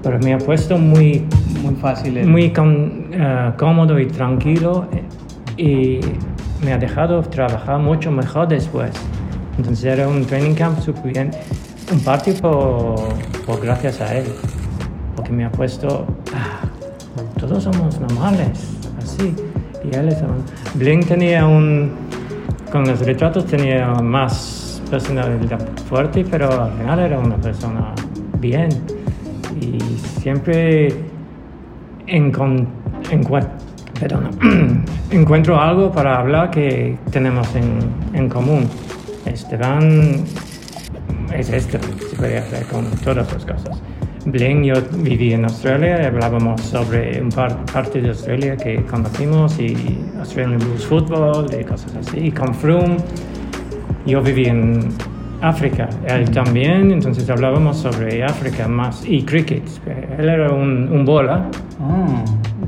pero 0.03 0.19
me 0.19 0.33
ha 0.33 0.37
puesto 0.37 0.77
muy... 0.77 1.25
Muy 1.63 1.75
fácil. 1.75 2.27
Muy 2.27 2.51
eh, 2.53 3.51
cómodo 3.57 3.97
y 3.97 4.07
tranquilo 4.07 4.87
y 5.55 6.01
me 6.65 6.73
ha 6.73 6.77
dejado 6.77 7.21
trabajar 7.21 7.79
mucho 7.79 8.11
mejor 8.11 8.49
después. 8.49 8.91
Entonces 9.57 9.85
era 9.85 10.05
un 10.09 10.25
training 10.25 10.53
camp 10.53 10.81
súper 10.81 11.13
bien, 11.13 11.31
un 11.93 12.01
parte 12.01 12.33
por, 12.33 12.95
por 13.45 13.61
gracias 13.61 14.01
a 14.01 14.17
él 14.17 14.25
porque 15.15 15.31
me 15.31 15.45
ha 15.45 15.49
puesto, 15.49 16.05
ah, 16.33 16.67
todos 17.39 17.63
somos 17.63 18.01
normales, 18.01 18.67
así. 19.01 19.33
Y 19.81 19.95
él 19.95 20.09
es 20.09 20.17
Blink 20.73 21.05
tenía 21.07 21.47
un, 21.47 21.93
con 22.69 22.85
los 22.85 22.99
retratos 22.99 23.45
tenía 23.45 23.93
más 24.01 24.64
personalidad 24.89 25.59
fuerte, 25.89 26.25
pero 26.29 26.63
al 26.63 26.71
final 26.73 26.99
era 26.99 27.19
una 27.19 27.37
persona 27.37 27.93
bien. 28.39 28.69
Y 29.59 29.79
siempre 30.21 30.93
encuentro 35.11 35.59
algo 35.59 35.91
para 35.91 36.19
hablar 36.19 36.51
que 36.51 36.97
tenemos 37.11 37.55
en, 37.55 37.79
en 38.13 38.29
común. 38.29 38.67
Esteban 39.25 40.23
es 41.33 41.49
Esteban, 41.49 41.89
se 42.09 42.15
podría 42.15 42.39
hacer 42.39 42.65
con 42.67 42.85
todas 43.03 43.31
las 43.33 43.45
cosas. 43.45 43.81
Bling, 44.25 44.63
yo 44.63 44.73
viví 44.91 45.33
en 45.33 45.43
Australia 45.43 46.07
hablábamos 46.07 46.59
sobre 46.61 47.21
un 47.21 47.29
par, 47.29 47.63
parte 47.71 48.01
de 48.01 48.09
Australia 48.09 48.57
que 48.57 48.83
conocimos 48.85 49.59
y 49.59 49.99
Australian 50.17 50.57
Blues 50.57 50.85
Football 50.87 51.47
y 51.53 51.63
cosas 51.63 51.95
así. 51.95 52.17
Y 52.17 52.31
con 52.31 52.53
Froome, 52.55 52.97
yo 54.05 54.21
viví 54.21 54.45
en 54.45 54.89
África, 55.41 55.89
él 56.07 56.29
también, 56.31 56.91
entonces 56.91 57.29
hablábamos 57.29 57.77
sobre 57.77 58.23
África 58.23 58.67
más 58.67 59.03
y 59.05 59.23
cricket. 59.23 59.63
Él 60.17 60.29
era 60.29 60.51
un, 60.51 60.89
un 60.91 61.05
bola. 61.05 61.45
Oh. 61.81 62.23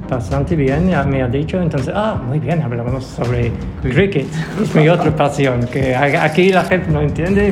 Bastante 0.10 0.56
bien, 0.56 0.90
ya 0.90 1.04
me 1.04 1.22
ha 1.22 1.28
dicho, 1.28 1.62
entonces, 1.62 1.94
ah, 1.94 2.22
muy 2.28 2.40
bien, 2.40 2.62
hablábamos 2.62 3.04
sobre 3.04 3.52
cricket. 3.82 4.28
Es 4.62 4.74
mi 4.74 4.88
otra 4.88 5.14
pasión, 5.14 5.68
que 5.68 5.96
aquí 5.96 6.50
la 6.50 6.64
gente 6.64 6.90
no 6.92 7.02
entiende. 7.02 7.52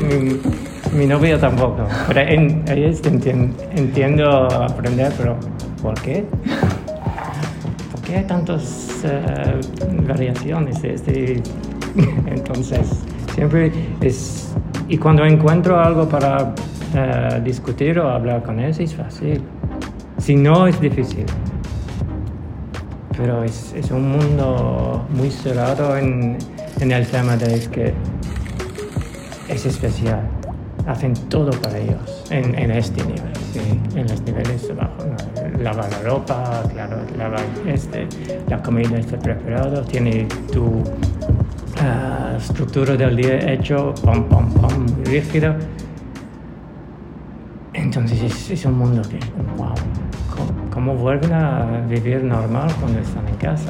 Mi 0.93 1.05
novia 1.05 1.37
tampoco. 1.37 1.85
Pero 2.07 2.21
en, 2.21 2.63
entiendo, 3.75 4.47
aprender, 4.47 5.11
pero 5.17 5.37
¿por 5.81 5.99
qué? 6.01 6.23
¿Por 7.91 8.01
qué 8.01 8.17
hay 8.17 8.23
tantas 8.23 9.03
eh, 9.03 9.59
variaciones? 10.07 10.81
Este? 10.81 11.43
Entonces, 12.27 13.03
siempre 13.35 13.71
es... 14.01 14.53
Y 14.87 14.97
cuando 14.97 15.25
encuentro 15.25 15.79
algo 15.79 16.07
para 16.07 16.53
uh, 16.53 17.43
discutir 17.43 17.99
o 17.99 18.09
hablar 18.09 18.43
con 18.43 18.59
él, 18.59 18.73
es 18.77 18.95
fácil. 18.95 19.41
Si 20.17 20.35
no, 20.35 20.67
es 20.67 20.79
difícil. 20.79 21.25
Pero 23.17 23.43
es, 23.43 23.73
es 23.75 23.91
un 23.91 24.09
mundo 24.11 25.05
muy 25.09 25.29
cerrado 25.29 25.97
en, 25.97 26.37
en 26.79 26.91
el 26.91 27.05
tema 27.07 27.35
de 27.37 27.59
que 27.69 27.93
es 29.49 29.65
especial 29.65 30.21
hacen 30.87 31.13
todo 31.29 31.51
para 31.61 31.77
ellos 31.77 32.23
en, 32.29 32.57
en 32.57 32.71
este 32.71 33.03
nivel, 33.03 33.33
en 33.95 34.07
los 34.07 34.21
niveles 34.21 34.69
abajo. 34.69 35.03
¿no? 35.05 35.63
Lavar 35.63 35.89
la 35.91 35.99
ropa, 36.09 36.63
claro, 36.71 36.97
lavar 37.17 37.43
este, 37.65 38.07
la 38.47 38.61
comida 38.61 38.97
está 38.97 39.17
preparada, 39.17 39.83
tiene 39.83 40.27
tu 40.51 40.83
estructura 42.37 42.95
del 42.95 43.15
día 43.15 43.51
hecho, 43.51 43.93
pom, 44.03 44.23
pom, 44.29 44.51
pom, 44.53 44.85
rígido. 45.05 45.55
Entonces 47.73 48.21
es, 48.21 48.51
es, 48.51 48.65
un 48.65 48.77
mundo 48.77 49.01
que, 49.03 49.19
wow, 49.57 49.73
¿cómo, 50.33 50.69
¿cómo, 50.71 50.95
vuelven 50.95 51.33
a 51.33 51.83
vivir 51.89 52.23
normal 52.23 52.69
cuando 52.79 52.99
están 52.99 53.27
en 53.27 53.35
casa? 53.35 53.69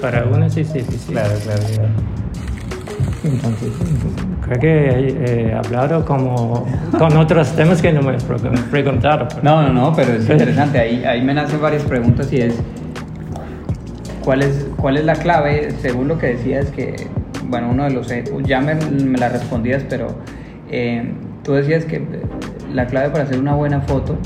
Para 0.00 0.24
unos 0.24 0.56
es 0.56 0.72
difícil. 0.72 1.12
Claro, 1.12 1.34
claro, 1.44 1.62
claro. 1.74 1.88
Entonces, 3.24 3.72
creo 4.42 4.60
que 4.60 5.50
he 5.50 5.52
hablado 5.52 6.04
como 6.04 6.66
con 6.96 7.16
otros 7.16 7.50
temas 7.56 7.82
que 7.82 7.92
no 7.92 8.02
me 8.02 8.16
he 8.16 8.62
preguntado. 8.70 9.28
No, 9.42 9.62
no, 9.62 9.72
no, 9.72 9.94
pero 9.94 10.12
es 10.12 10.28
interesante. 10.28 10.78
Ahí, 10.78 11.04
ahí 11.04 11.22
me 11.22 11.34
nacen 11.34 11.60
varias 11.60 11.82
preguntas 11.82 12.32
y 12.32 12.42
es, 12.42 12.54
¿cuál 14.24 14.42
es, 14.42 14.66
cuál 14.76 14.98
es 14.98 15.04
la 15.04 15.14
clave? 15.14 15.72
Según 15.80 16.08
lo 16.08 16.18
que 16.18 16.28
decías, 16.28 16.70
que, 16.70 17.08
bueno, 17.48 17.70
uno 17.70 17.84
de 17.84 17.90
los, 17.90 18.08
ya 18.44 18.60
me, 18.60 18.74
me 18.74 19.18
la 19.18 19.28
respondías, 19.28 19.82
pero 19.88 20.08
eh, 20.70 21.12
tú 21.42 21.52
decías 21.54 21.84
que 21.84 22.02
la 22.72 22.86
clave 22.86 23.10
para 23.10 23.24
hacer 23.24 23.38
una 23.40 23.54
buena 23.54 23.80
foto 23.80 24.16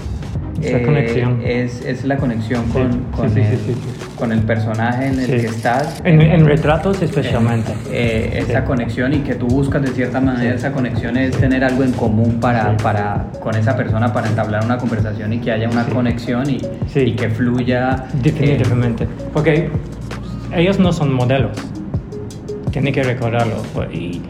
Esa 0.61 0.83
conexión. 0.83 1.41
Es, 1.45 1.85
es 1.85 2.05
la 2.05 2.17
conexión 2.17 2.65
con, 2.73 2.93
Sí, 2.93 2.99
con, 3.17 3.31
sí, 3.31 3.35
sí, 3.43 3.53
el, 3.53 3.59
sí, 3.59 3.77
con 4.19 4.33
el 4.33 4.41
personaje 4.41 5.07
en 5.07 5.19
el 5.21 5.27
que 5.27 5.47
estás. 5.47 6.01
En, 6.05 6.21
en 6.21 6.45
retratos 6.47 7.01
especialmente. 7.03 7.73
Eh, 7.91 8.39
esa 8.47 8.61
Sí. 8.61 8.67
conexión 8.67 9.13
y 9.13 9.19
que 9.21 9.35
tú 9.35 9.47
buscas 9.47 9.83
de 9.83 9.89
cierta 9.89 10.21
manera 10.21 10.55
esa 10.55 10.73
conexión 10.73 11.17
es 11.17 11.37
tener 11.37 11.65
algo 11.65 11.83
en 11.85 11.93
común 11.93 12.39
para, 12.41 12.77
para 12.77 13.27
con 13.41 13.55
esa 13.57 13.77
persona 13.77 14.13
para 14.13 14.29
entablar 14.29 14.65
una 14.65 14.79
conversación 14.79 15.33
y 15.33 15.39
que 15.39 15.51
haya 15.53 15.69
una 15.69 15.85
conexión 15.87 16.49
y, 16.51 16.59
y 16.95 17.13
que 17.17 17.29
fluya 17.31 18.05
eh, 18.15 18.19
Definitivamente. 18.23 19.07
Porque 19.33 19.69
ellos 20.55 20.79
no 20.79 20.93
son 20.93 21.13
modelos. 21.13 21.57
Tienen 22.73 22.93
que 22.93 23.03
recordarlo. 23.05 23.57
Y 23.93 24.21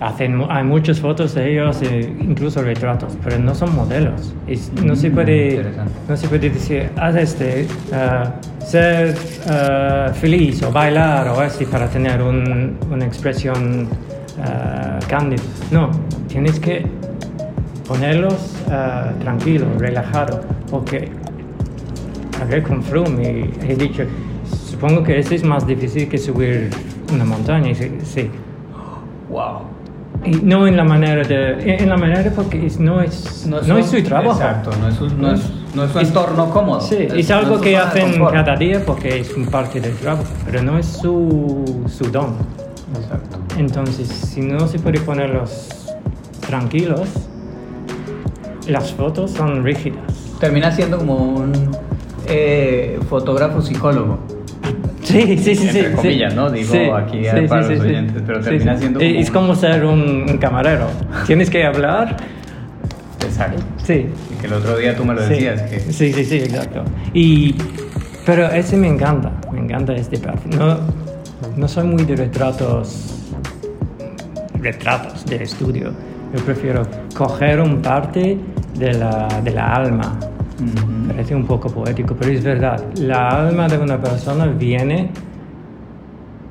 hacen, 0.00 0.42
hay 0.48 0.64
muchas 0.64 0.98
fotos 0.98 1.34
de 1.36 1.52
ellos, 1.52 1.80
eh, 1.82 2.12
incluso 2.20 2.60
retratos, 2.62 3.16
pero 3.22 3.38
no 3.38 3.54
son 3.54 3.74
modelos. 3.76 4.34
Es- 4.48 4.72
no, 4.82 4.96
se 4.96 5.10
Mm, 5.10 5.14
puede, 5.14 5.48
interesante. 5.50 5.92
no 6.08 6.16
se 6.16 6.26
puede 6.28 6.50
decir, 6.50 6.88
haz 6.96 7.14
este, 7.16 7.68
ah, 7.92 8.32
ser 8.66 9.14
ah, 9.48 10.10
feliz 10.12 10.60
o 10.64 10.72
bailar 10.72 11.28
o 11.28 11.38
así 11.40 11.64
para 11.66 11.86
tener 11.88 12.20
un- 12.22 12.76
una 12.90 13.04
expresión 13.06 13.86
ah, 14.42 14.98
cándida. 15.08 15.42
No, 15.70 15.90
tienes 16.26 16.58
que 16.58 16.84
ponerlos 17.86 18.34
tranquilos, 19.20 19.68
relajados, 19.78 20.40
porque 20.70 21.10
hablé 22.40 22.62
con 22.62 22.82
Froome 22.82 23.22
y 23.22 23.70
he 23.70 23.76
dicho, 23.76 24.04
supongo 24.70 25.02
que 25.02 25.18
este 25.18 25.34
es 25.34 25.44
más 25.44 25.66
difícil 25.66 26.08
que 26.08 26.16
subir 26.18 26.70
una 27.12 27.24
montaña. 27.24 27.70
Y 27.70 28.30
wow 29.30 29.60
Y 30.24 30.30
no 30.36 30.66
en 30.66 30.76
la 30.76 30.84
manera 30.84 31.22
de... 31.26 31.76
En 31.76 31.88
la 31.88 31.96
manera 31.96 32.30
porque 32.34 32.66
es- 32.66 32.78
no 32.78 33.00
es, 33.00 33.46
no 33.46 33.58
es, 33.78 33.86
su 33.86 34.02
trabajo. 34.02 34.32
exacto 34.40 34.70
no 34.80 34.88
es 34.88 34.94
su, 34.94 35.08
no 35.16 35.32
es, 35.32 35.40
no 35.74 35.84
es 35.84 35.90
su 35.92 35.98
entorno 35.98 36.50
cómodo 36.50 36.80
Sí, 36.80 36.96
es, 37.00 37.12
es 37.14 37.28
no 37.30 37.36
algo 37.36 37.56
su 37.56 37.62
que 37.62 37.76
hacen 37.76 38.22
cada 38.24 38.56
día 38.56 38.84
porque 38.84 39.20
es 39.20 39.34
un 39.34 39.46
parte 39.46 39.80
del 39.80 39.94
trabajo, 39.96 40.24
pero 40.44 40.62
no 40.62 40.78
es 40.78 40.86
su, 40.86 41.64
su 41.88 42.04
don. 42.10 42.34
exacto 42.96 43.38
Entonces, 43.58 44.08
si 44.08 44.40
no 44.42 44.66
se 44.68 44.78
puede 44.78 45.00
ponerlos 45.00 45.68
tranquilos, 46.46 47.08
las 48.68 48.92
fotos 48.92 49.30
son 49.32 49.64
rígidas. 49.64 50.02
termina 50.38 50.70
siendo 50.70 50.98
como 50.98 51.14
un 51.16 51.52
eh, 52.28 53.00
fotógrafo 53.08 53.60
psicólogo 53.62 54.18
Sí, 55.12 55.38
sí, 55.38 55.54
sí, 55.54 55.56
sí. 55.56 55.78
Entre 55.78 55.92
comillas, 55.92 56.32
sí. 56.32 56.36
¿no? 56.38 56.50
Digo 56.50 56.72
Sí, 56.72 56.78
aquí 56.78 57.24
sí, 57.24 57.46
para 57.48 57.62
sí, 57.64 57.74
los 57.74 57.82
sí, 57.82 57.88
oyentes, 57.88 58.16
sí. 58.16 58.22
pero 58.26 58.38
Sí, 58.42 58.48
termina 58.50 58.74
sí. 58.74 58.80
siendo 58.80 59.00
Eh, 59.00 59.08
como 59.12 59.20
Es 59.20 59.30
como 59.30 59.54
ser 59.54 59.84
un, 59.84 60.00
un 60.30 60.38
camarero. 60.38 60.86
Tienes 61.26 61.48
que 61.50 61.64
hablar. 61.64 62.16
exacto 63.24 63.62
Sí. 63.84 64.06
y 64.32 64.40
que 64.40 64.46
el 64.46 64.52
otro 64.54 64.76
día 64.76 64.96
tú 64.96 65.04
me 65.04 65.14
lo 65.14 65.22
sí. 65.22 65.28
decías 65.30 65.62
que 65.62 65.80
Sí, 65.80 66.12
sí, 66.12 66.24
sí, 66.24 66.36
exacto. 66.38 66.84
Y, 67.14 67.54
pero 68.26 68.46
ese 68.50 68.76
me 68.76 68.88
encanta, 68.88 69.32
me 69.52 69.60
encanta 69.60 69.94
este 69.94 70.18
parte. 70.18 70.56
No, 70.56 70.78
no 71.56 71.68
soy 71.68 71.84
muy 71.84 72.04
de 72.04 72.16
retratos, 72.16 73.32
retratos 74.60 75.24
de 75.26 75.42
estudio. 75.42 75.92
Yo 76.34 76.44
prefiero 76.44 76.82
coger 77.16 77.60
un 77.60 77.82
parte 77.82 78.38
de 78.78 78.94
la, 78.94 79.28
de 79.44 79.50
la 79.50 79.74
alma. 79.74 80.18
Parece 81.08 81.34
un 81.34 81.46
poco 81.46 81.68
poético, 81.68 82.14
pero 82.14 82.30
es 82.32 82.42
verdad. 82.42 82.82
La 82.96 83.28
alma 83.28 83.68
de 83.68 83.78
una 83.78 84.00
persona 84.00 84.46
viene 84.46 85.10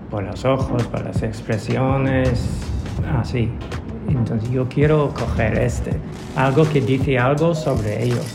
por 0.09 0.23
los 0.23 0.43
ojos, 0.45 0.83
por 0.87 1.03
las 1.03 1.21
expresiones, 1.23 2.47
así. 3.19 3.49
Entonces 4.09 4.49
yo 4.51 4.67
quiero 4.67 5.13
coger 5.13 5.57
este, 5.59 5.91
algo 6.35 6.67
que 6.69 6.81
dice 6.81 7.17
algo 7.17 7.55
sobre 7.55 8.03
ellos, 8.03 8.25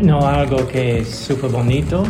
no 0.00 0.26
algo 0.26 0.66
que 0.68 1.00
es 1.00 1.08
súper 1.10 1.50
bonito, 1.50 2.02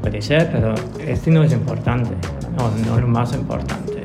puede 0.00 0.22
ser, 0.22 0.50
pero 0.52 0.74
este 1.04 1.30
no 1.30 1.42
es 1.42 1.52
importante, 1.52 2.10
no, 2.56 2.70
no 2.86 2.94
es 2.96 3.00
lo 3.02 3.08
más 3.08 3.34
importante. 3.34 4.02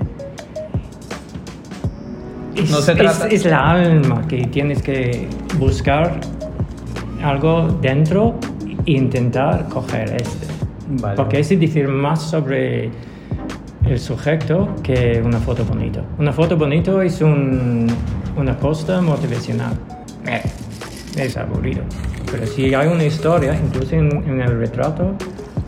Es, 2.56 2.70
No 2.72 2.78
se 2.82 2.92
es- 2.94 2.98
trata- 2.98 3.28
es 3.28 3.46
la 3.46 3.70
alma 3.72 4.28
que 4.28 4.46
tienes 4.48 4.82
que 4.82 5.28
buscar 5.60 6.20
algo 7.24 7.68
dentro 7.82 8.36
e 8.86 8.92
intentar 8.92 9.68
coger 9.70 10.16
este. 10.16 10.48
Vale. 11.02 11.16
Porque 11.16 11.40
es 11.40 11.50
decir 11.50 11.88
más 11.88 12.22
sobre 12.22 12.92
el 13.86 14.00
sujeto 14.00 14.70
que 14.84 15.22
una 15.24 15.40
foto 15.40 15.64
bonita. 15.66 16.02
Una 16.20 16.32
foto 16.34 16.56
bonita 16.58 17.04
es 17.04 17.22
un- 17.22 17.88
una 18.38 18.58
posta 18.58 19.02
motivacional. 19.02 19.74
Eh, 20.28 20.42
es 21.18 21.38
aburrido. 21.38 21.82
Pero 22.32 22.46
si 22.48 22.74
hay 22.74 22.88
una 22.88 23.04
historia, 23.06 23.56
incluso 23.56 23.96
en, 23.96 24.12
en 24.28 24.42
el 24.42 24.58
retrato, 24.60 25.12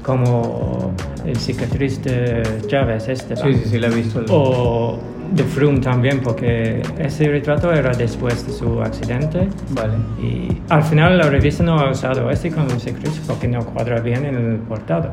como 0.03 0.91
el 1.25 1.35
cicatriz 1.37 2.01
de 2.03 2.43
Chávez, 2.67 3.07
este, 3.07 3.35
sí 3.35 3.53
sí 3.55 3.69
sí 3.69 3.77
lo 3.79 3.87
he 3.87 3.95
visto 3.95 4.19
el- 4.19 4.25
o 4.29 4.99
de 5.31 5.43
Froome 5.43 5.79
también, 5.79 6.21
porque 6.21 6.81
ese 6.99 7.27
retrato 7.29 7.71
era 7.73 7.91
después 7.91 8.45
de 8.47 8.53
su 8.53 8.81
accidente. 8.81 9.47
vale 9.71 9.93
Y 10.21 10.61
al 10.69 10.83
final 10.83 11.17
la 11.17 11.29
revista 11.29 11.63
no 11.63 11.79
ha 11.79 11.91
usado 11.91 12.29
este 12.29 12.51
con 12.51 12.69
el 12.69 12.79
secreto 12.79 13.15
porque 13.27 13.47
no 13.47 13.65
cuadra 13.65 13.99
bien 13.99 14.25
en 14.25 14.35
el 14.35 14.55
portada. 14.57 15.11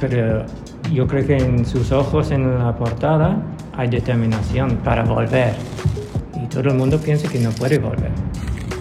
Pero 0.00 0.44
yo 0.92 1.06
creo 1.06 1.26
que 1.26 1.36
en 1.36 1.64
sus 1.64 1.92
ojos 1.92 2.30
en 2.30 2.58
la 2.58 2.74
portada 2.76 3.36
hay 3.76 3.88
determinación 3.88 4.76
para 4.84 5.04
volver. 5.04 5.52
Y 6.42 6.46
todo 6.46 6.68
el 6.70 6.74
mundo 6.74 6.98
piensa 6.98 7.28
que 7.28 7.38
no 7.40 7.50
puede 7.50 7.78
volver. 7.78 8.10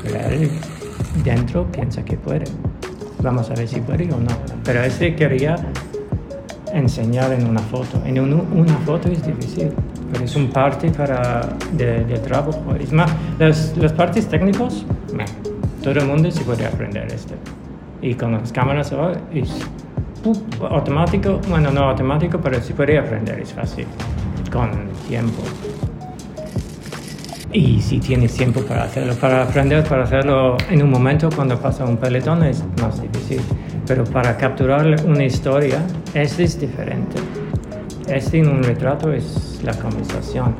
Pero 0.04 0.20
él 0.30 0.52
dentro 1.24 1.66
piensa 1.72 2.04
que 2.04 2.18
puede. 2.18 2.46
Vamos 3.22 3.50
a 3.50 3.56
ver 3.56 3.68
si 3.68 3.82
puede 3.82 4.06
o 4.14 4.20
no. 4.20 4.28
Pero 4.64 4.84
este 4.84 5.16
quería 5.16 5.56
enseñar 6.74 7.34
en 7.34 7.48
una 7.48 7.60
foto. 7.62 8.02
En 8.06 8.20
un- 8.20 8.46
una 8.56 8.78
foto 8.86 9.10
es 9.10 9.26
difícil, 9.26 9.72
pero 10.12 10.26
es 10.26 10.36
un 10.36 10.48
parte 10.50 10.90
para 10.92 11.42
de, 11.74 12.04
de 12.06 12.18
trabajo. 12.20 12.76
Es 12.80 12.92
más, 12.92 13.12
las, 13.40 13.76
las 13.78 13.94
partes 13.94 14.28
técnicos, 14.28 14.86
meh, 15.14 15.26
todo 15.84 16.00
el 16.00 16.06
mundo 16.06 16.30
se 16.32 16.44
puede 16.44 16.66
aprender 16.66 17.08
esto. 17.12 17.34
Y 18.02 18.14
con 18.14 18.34
las 18.34 18.52
cámaras 18.52 18.92
ahora 18.92 19.20
es 19.34 19.50
¡pup! 20.24 20.38
automático, 20.70 21.40
bueno, 21.50 21.72
no 21.72 21.90
automático, 21.90 22.40
pero 22.40 22.62
se 22.62 22.74
puede 22.74 22.98
aprender, 22.98 23.40
es 23.40 23.54
fácil, 23.54 23.88
con 24.52 24.72
tiempo. 25.08 25.44
Y 27.54 27.82
si 27.82 28.00
tienes 28.00 28.34
tiempo 28.34 28.62
para 28.62 28.84
hacerlo, 28.84 29.16
para 29.16 29.44
aprender, 29.44 29.84
para 29.86 30.04
hacerlo 30.04 30.58
en 30.70 30.84
un 30.84 30.92
momento 30.92 31.30
cuando 31.34 31.58
pasa 31.58 31.86
un 31.86 31.98
pelotón 31.98 32.44
es 32.44 32.64
más 32.82 33.02
difícil. 33.02 33.42
Pero 33.88 34.04
para 34.04 34.36
capturar 34.36 34.86
una 35.06 35.24
historia, 35.24 35.82
este 36.14 36.44
es 36.44 36.60
diferente. 36.60 37.16
Este 38.08 38.40
en 38.40 38.50
un 38.50 38.64
retrato 38.64 39.12
es 39.12 39.60
la 39.64 39.74
conversación. 39.74 40.56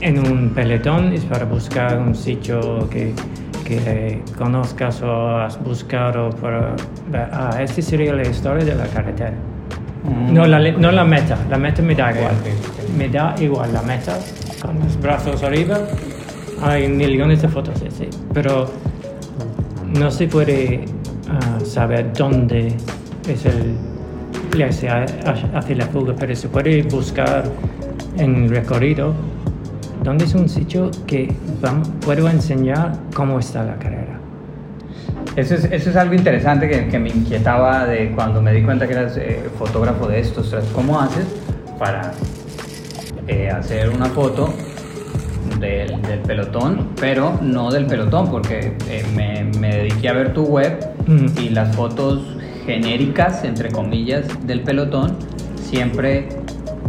En 0.00 0.18
un 0.18 0.50
pelotón 0.50 1.12
es 1.12 1.24
para 1.24 1.46
buscar 1.46 1.98
un 1.98 2.14
sitio 2.14 2.88
que, 2.90 3.14
que 3.64 4.22
conozcas 4.36 5.00
o 5.02 5.38
has 5.38 5.62
buscado 5.62 6.30
para 6.30 6.76
ver, 7.10 7.28
ah, 7.32 7.56
esta 7.60 7.80
sería 7.80 8.12
la 8.12 8.22
historia 8.28 8.64
de 8.64 8.74
la 8.74 8.86
carretera. 8.88 9.32
Mm. 10.04 10.34
No 10.34 10.46
la, 10.46 10.58
no 10.72 10.92
la 10.92 11.04
meta, 11.04 11.38
la 11.48 11.56
meta 11.56 11.80
me 11.82 11.94
da 11.94 12.12
igual. 12.12 12.34
Me 12.96 13.08
da 13.08 13.34
igual 13.40 13.72
la 13.72 13.82
meta, 13.82 14.18
con 14.60 14.78
los 14.78 15.00
brazos 15.00 15.42
arriba. 15.42 15.78
Hay 16.62 16.88
millones 16.88 17.42
de 17.42 17.48
fotos 17.48 17.82
así, 17.82 18.08
pero 18.34 18.70
no 19.98 20.10
se 20.10 20.28
puede 20.28 20.84
ah, 21.28 21.58
saber 21.64 22.12
dónde 22.12 22.74
es 23.26 23.46
el 23.46 23.95
ya 24.56 24.72
se 24.72 24.88
ha- 24.88 25.04
hace 25.54 25.74
la 25.74 25.86
fuga, 25.86 26.14
pero 26.18 26.34
se 26.34 26.48
puede 26.48 26.82
buscar 26.82 27.44
en 28.18 28.44
el 28.44 28.50
recorrido 28.50 29.12
dónde 30.02 30.24
es 30.24 30.34
un 30.34 30.48
sitio 30.48 30.90
que 31.06 31.28
vam- 31.62 31.82
puedo 32.04 32.28
enseñar 32.28 32.92
cómo 33.14 33.38
está 33.38 33.62
la 33.64 33.76
carrera. 33.76 34.18
Eso 35.36 35.54
es, 35.54 35.64
eso 35.64 35.90
es 35.90 35.96
algo 35.96 36.14
interesante 36.14 36.68
que, 36.68 36.88
que 36.88 36.98
me 36.98 37.10
inquietaba 37.10 37.84
de 37.86 38.10
cuando 38.12 38.40
me 38.40 38.52
di 38.52 38.62
cuenta 38.62 38.86
que 38.86 38.94
eras 38.94 39.16
eh, 39.18 39.42
fotógrafo 39.58 40.06
de 40.08 40.20
estos. 40.20 40.54
¿Cómo 40.74 40.98
haces 41.00 41.26
para 41.78 42.12
eh, 43.28 43.50
hacer 43.50 43.90
una 43.90 44.06
foto 44.06 44.54
del, 45.60 46.00
del 46.02 46.20
pelotón, 46.20 46.88
pero 46.98 47.38
no 47.42 47.70
del 47.70 47.86
pelotón? 47.86 48.30
Porque 48.30 48.76
eh, 48.88 49.04
me, 49.14 49.44
me 49.58 49.76
dediqué 49.76 50.08
a 50.08 50.12
ver 50.14 50.32
tu 50.32 50.44
web 50.44 50.78
Mm. 51.06 51.26
y 51.40 51.50
las 51.50 51.76
fotos 51.76 52.20
genéricas, 52.66 53.44
entre 53.44 53.70
comillas, 53.70 54.26
del 54.46 54.60
pelotón 54.62 55.16
siempre 55.70 56.28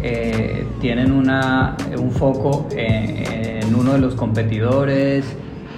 eh, 0.01 0.65
tienen 0.81 1.11
una, 1.11 1.77
un 1.97 2.11
foco 2.11 2.67
en, 2.75 3.63
en 3.63 3.75
uno 3.75 3.93
de 3.93 3.99
los 3.99 4.15
competidores 4.15 5.25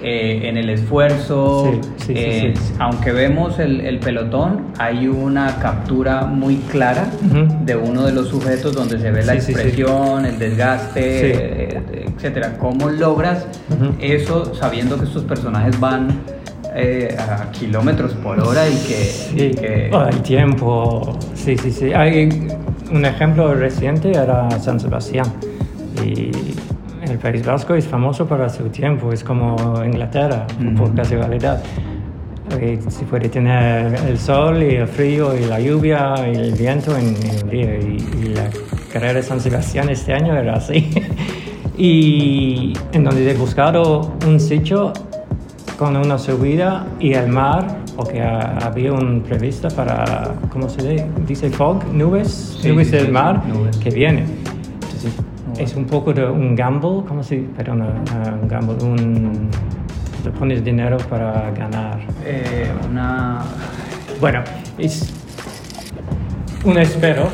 eh, 0.02 0.48
en 0.48 0.56
el 0.56 0.70
esfuerzo. 0.70 1.70
Sí, 1.70 1.80
sí, 1.82 2.04
sí, 2.06 2.12
eh, 2.16 2.54
sí. 2.56 2.72
Aunque 2.78 3.12
vemos 3.12 3.58
el, 3.58 3.80
el 3.82 3.98
pelotón, 3.98 4.66
hay 4.78 5.08
una 5.08 5.58
captura 5.58 6.24
muy 6.24 6.56
clara 6.56 7.06
de 7.64 7.76
uno 7.76 8.06
de 8.06 8.12
los 8.12 8.28
sujetos 8.28 8.74
donde 8.74 8.98
se 8.98 9.10
ve 9.10 9.22
la 9.24 9.34
expresión, 9.34 10.24
el 10.24 10.38
desgaste, 10.38 11.78
etcétera. 12.16 12.56
¿Cómo 12.58 12.88
logras 12.88 13.46
eso 14.00 14.54
sabiendo 14.54 14.98
que 14.98 15.04
estos 15.04 15.24
personajes 15.24 15.78
van 15.78 16.08
eh, 16.74 17.16
a 17.18 17.50
kilómetros 17.50 18.12
por 18.14 18.38
hora 18.40 18.68
y 18.68 18.74
que, 18.86 19.00
y 19.02 19.38
Sí, 19.50 19.50
que- 19.60 19.90
oh, 19.92 20.04
el 20.06 20.20
tiempo, 20.22 21.18
sí, 21.34 21.56
sí, 21.56 21.70
sí. 21.70 21.92
Hay 21.92 22.28
un 22.92 23.04
ejemplo 23.04 23.54
reciente 23.54 24.10
era 24.12 24.50
San 24.60 24.78
Sebastián. 24.80 25.26
Y 26.04 26.30
el 27.10 27.18
País 27.18 27.44
Vasco 27.44 27.74
es 27.74 27.86
famoso 27.86 28.26
para 28.26 28.48
su 28.48 28.64
tiempo, 28.68 29.12
es 29.12 29.22
como 29.24 29.56
Inglaterra, 29.84 30.46
por 30.76 30.86
Ujú. 30.88 30.94
casualidad. 30.96 31.62
Eh, 32.58 32.78
Se 32.88 33.04
puede 33.04 33.28
tener 33.28 33.94
el 34.08 34.18
sol 34.18 34.62
y 34.62 34.74
el 34.76 34.88
frío 34.88 35.36
y 35.38 35.44
la 35.44 35.60
lluvia 35.60 36.14
y 36.32 36.36
el 36.36 36.52
viento 36.52 36.96
en, 36.96 37.08
en 37.08 37.44
un 37.44 37.50
día. 37.50 37.74
Y, 37.78 37.96
y 38.22 38.28
la 38.34 38.48
carrera 38.92 39.14
de 39.14 39.22
San 39.22 39.40
Sebastián 39.40 39.88
este 39.88 40.12
año 40.12 40.36
era 40.36 40.54
así. 40.54 40.90
y 41.78 42.72
en 42.92 43.04
donde 43.04 43.30
he 43.30 43.34
buscado 43.34 44.12
un 44.26 44.40
sitio 44.40 44.92
con 45.80 45.96
una 45.96 46.18
subida 46.18 46.84
y 47.00 47.14
el 47.14 47.28
mar, 47.28 47.66
porque 47.96 48.20
ha- 48.20 48.58
había 48.58 48.92
un 48.92 49.22
previsto 49.22 49.66
para, 49.68 50.28
¿cómo 50.52 50.68
se 50.68 50.82
le 50.82 51.06
dice? 51.26 51.48
Fog, 51.48 51.82
nubes, 51.90 52.58
Sí, 52.60 52.68
nubes 52.68 52.88
sí, 52.88 52.96
del 52.96 53.06
sí, 53.06 53.12
mar 53.12 53.42
nubes. 53.48 53.78
que 53.78 53.88
viene. 53.88 54.26
Entonces, 54.82 55.14
es 55.56 55.74
un 55.74 55.86
poco 55.86 56.12
de 56.12 56.26
un 56.26 56.54
gamble, 56.54 57.02
¿cómo 57.08 57.22
se 57.22 57.38
Perdón, 57.56 57.80
un 58.42 58.46
gamble, 58.48 58.74
un... 58.84 59.48
Te 60.22 60.30
pones 60.30 60.62
dinero 60.62 60.98
para 61.08 61.50
ganar. 61.52 61.98
eh, 62.26 62.70
una... 62.90 63.40
Bueno, 64.20 64.42
es 64.76 65.10
un 66.62 66.76
espero 66.76 67.28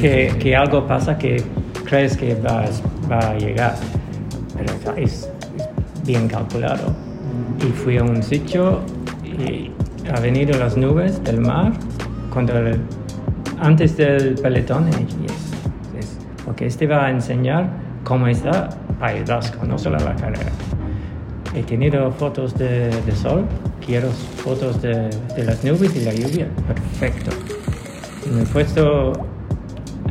que, 0.00 0.34
que 0.40 0.56
algo 0.56 0.84
pasa 0.84 1.16
que 1.16 1.44
crees 1.84 2.16
que 2.16 2.34
va, 2.34 2.64
va 3.08 3.18
a 3.30 3.34
llegar, 3.38 3.76
pero 4.56 4.96
es, 4.96 5.30
es 5.56 6.04
bien 6.04 6.26
calculado. 6.26 6.92
Y 7.60 7.72
fui 7.72 7.96
a 7.98 8.02
un 8.04 8.22
sitio 8.22 8.80
y 9.24 9.70
ha 10.14 10.20
venido 10.20 10.58
las 10.58 10.76
nubes 10.76 11.22
del 11.24 11.40
mar 11.40 11.72
cuando 12.32 12.56
el- 12.58 12.80
antes 13.60 13.96
del 13.96 14.34
pelotón 14.36 14.88
y 14.88 14.92
yes, 15.26 15.52
yes, 15.94 16.18
porque 16.44 16.66
este 16.66 16.86
va 16.86 17.06
a 17.06 17.10
enseñar 17.10 17.68
cómo 18.04 18.26
está 18.28 18.68
País 19.00 19.24
Vasco, 19.28 19.64
no 19.66 19.78
solo 19.78 19.98
la 19.98 20.14
carrera. 20.16 20.50
He 21.54 21.62
tenido 21.62 22.10
fotos 22.12 22.56
de, 22.56 22.90
de 22.90 23.12
sol, 23.12 23.44
quiero 23.84 24.08
fotos 24.10 24.80
de, 24.82 25.10
de 25.34 25.44
las 25.44 25.64
nubes 25.64 25.94
y 25.96 26.04
la 26.04 26.12
lluvia. 26.12 26.46
Perfecto. 26.66 27.30
Me 28.32 28.42
he 28.42 28.46
puesto 28.46 29.12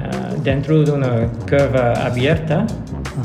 ah, 0.01 0.33
dentro 0.43 0.83
de 0.83 0.91
una 0.91 1.27
curva 1.49 1.93
abierta 2.05 2.65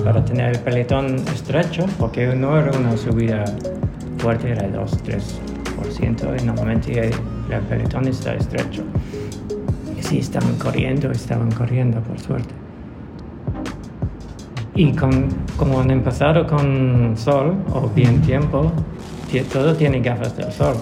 para 0.04 0.24
tener 0.24 0.52
el 0.56 0.58
pelotón 0.60 1.16
estrecho, 1.34 1.84
porque 1.98 2.26
no 2.36 2.58
era 2.58 2.70
una 2.78 2.96
subida 2.96 3.44
fuerte, 4.22 4.50
era 4.52 4.68
2-3%, 4.68 6.40
y 6.40 6.44
normalmente 6.44 7.08
el 7.08 7.60
pelotón 7.68 8.06
está 8.06 8.34
estrecho. 8.34 8.82
Y 9.98 10.02
sí, 10.02 10.18
estaban 10.18 10.54
corriendo, 10.56 11.10
estaban 11.10 11.50
corriendo, 11.50 12.00
por 12.00 12.18
suerte. 12.20 12.54
Y 14.74 14.92
con, 14.92 15.28
como 15.56 15.80
han 15.80 15.90
empezado 15.90 16.46
con 16.46 17.14
sol 17.16 17.56
o 17.74 17.88
bien 17.88 18.22
tiempo, 18.22 18.72
ti- 19.30 19.40
todo 19.40 19.74
tiene 19.74 20.00
gafas 20.00 20.36
del 20.36 20.50
sol. 20.52 20.76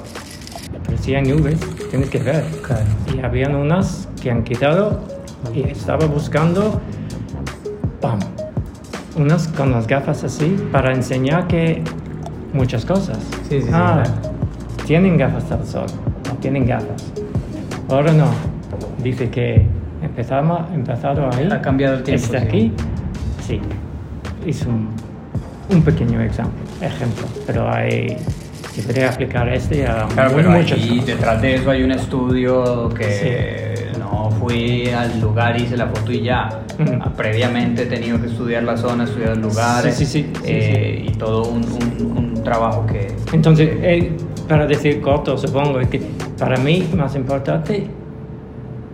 Pero 0.85 0.99
si 0.99 1.15
hay 1.15 1.23
nubes, 1.23 1.59
tienes 1.91 2.09
que 2.11 2.19
ver. 2.19 2.45
Claro. 2.63 2.85
Y 3.15 3.21
habían 3.21 3.57
unas 3.57 4.07
que 4.23 4.31
han 4.31 4.45
quitado 4.45 5.01
y 5.55 5.63
estaba 5.63 6.07
buscando, 6.07 6.81
¡pam! 8.01 8.19
Unas 9.17 9.49
con 9.49 9.73
las 9.73 9.87
gafas 9.89 10.23
así 10.23 10.57
para 10.71 10.93
enseñar 10.95 11.49
que 11.49 11.83
muchas 12.53 12.85
cosas. 12.85 13.19
Sí, 13.49 13.61
sí, 13.61 13.63
sí, 13.63 13.69
ah, 13.73 14.03
claro. 14.05 14.35
tienen 14.87 15.17
gafas 15.17 15.49
del 15.49 15.65
sol, 15.67 15.87
no 16.29 16.35
tienen 16.37 16.67
gafas. 16.67 17.13
Ahora 17.89 18.13
no. 18.13 18.27
Dice 19.03 19.31
que 19.31 19.67
empezamos, 20.03 20.61
empezado 20.75 21.29
ahí. 21.33 21.49
Ha 21.51 21.61
cambiado 21.63 21.97
el 21.97 22.03
tiempo, 22.03 22.25
Está 22.25 22.41
sí. 22.41 22.47
aquí. 22.47 22.73
Sí. 23.47 23.61
Es 24.47 24.63
un, 24.67 24.89
un 25.71 25.83
pequeño 25.83 26.21
ejemplo, 26.21 26.53
ejemplo. 26.81 27.27
Pero 27.47 27.71
hay. 27.73 28.17
Se 28.73 28.83
podría 28.83 29.11
aplicar 29.11 29.49
este 29.49 29.87
a 29.87 30.07
Claro, 30.07 30.33
pero 30.37 30.51
muchas 30.51 30.79
ahí 30.79 30.91
cosas. 31.01 31.07
detrás 31.07 31.43
de 31.43 31.55
eso 31.57 31.71
hay 31.71 31.83
un 31.83 31.91
estudio 31.91 32.89
que 32.91 33.70
no 33.99 34.31
fui 34.41 34.89
al 34.89 35.21
lugar, 35.21 35.61
hice 35.61 35.77
la 35.77 35.87
foto 35.87 36.13
y 36.13 36.23
ya. 36.23 36.49
Ah, 37.01 37.11
Previamente 37.17 37.83
he 37.83 37.87
tenido 37.87 38.21
que 38.21 38.29
estudiar 38.29 38.63
la 38.63 38.77
zona, 38.77 39.05
estudiar 39.05 39.33
el 39.33 39.41
lugar 39.41 39.83
Sí, 39.85 39.91
sí, 39.93 40.07
sí, 40.07 40.31
sí, 40.35 40.41
eh, 40.45 41.07
y 41.09 41.13
todo 41.13 41.49
un, 41.49 41.63
un- 41.65 42.17
un 42.17 42.43
trabajo 42.43 42.87
que... 42.87 43.09
Entonces, 43.33 43.71
eh, 43.83 44.13
para 44.49 44.67
decir 44.67 45.01
corto, 45.01 45.37
supongo 45.37 45.79
que 45.91 46.01
para 46.39 46.57
mí 46.57 46.89
más 46.97 47.15
importante 47.17 47.87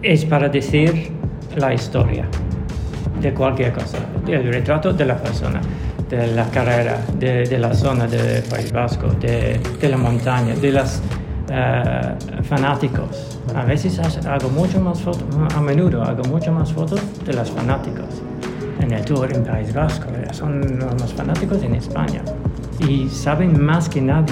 es 0.02 0.24
para 0.24 0.48
decir 0.48 1.10
la 1.56 1.72
historia 1.72 2.26
de 3.20 3.32
cualquier 3.32 3.72
cosa, 3.72 3.98
el 4.26 4.52
retrato 4.52 4.92
de 4.92 5.04
la 5.04 5.16
persona, 5.16 5.60
de 6.10 6.26
la 6.28 6.44
carrera, 6.50 7.00
de, 7.18 7.44
de 7.46 7.58
la 7.58 7.72
zona 7.74 8.06
del 8.06 8.42
País 8.44 8.70
Vasco, 8.72 9.08
de, 9.20 9.58
de 9.80 9.88
la 9.88 9.96
montaña, 9.96 10.54
de 10.54 10.70
los 11.48 12.46
fanáticos. 12.46 13.38
A 13.54 13.64
veces 13.64 13.98
hago 14.26 14.48
mucho 14.50 14.80
más 14.80 15.00
fotos, 15.00 15.24
a 15.54 15.60
menudo 15.60 16.02
hago 16.02 16.24
mucho 16.24 16.52
más 16.52 16.72
fotos 16.72 17.00
de 17.24 17.32
los 17.32 17.50
fanáticos. 17.50 18.22
En 18.80 18.92
el 18.92 19.04
Tour 19.04 19.32
en 19.32 19.42
País 19.44 19.72
Vasco, 19.72 20.06
eh, 20.14 20.26
son 20.32 20.60
los 20.78 20.92
más 21.00 21.12
fanáticos 21.14 21.62
en 21.62 21.74
España. 21.76 22.22
Y 22.86 23.08
saben 23.08 23.64
más 23.64 23.88
que 23.88 24.02
nad- 24.02 24.28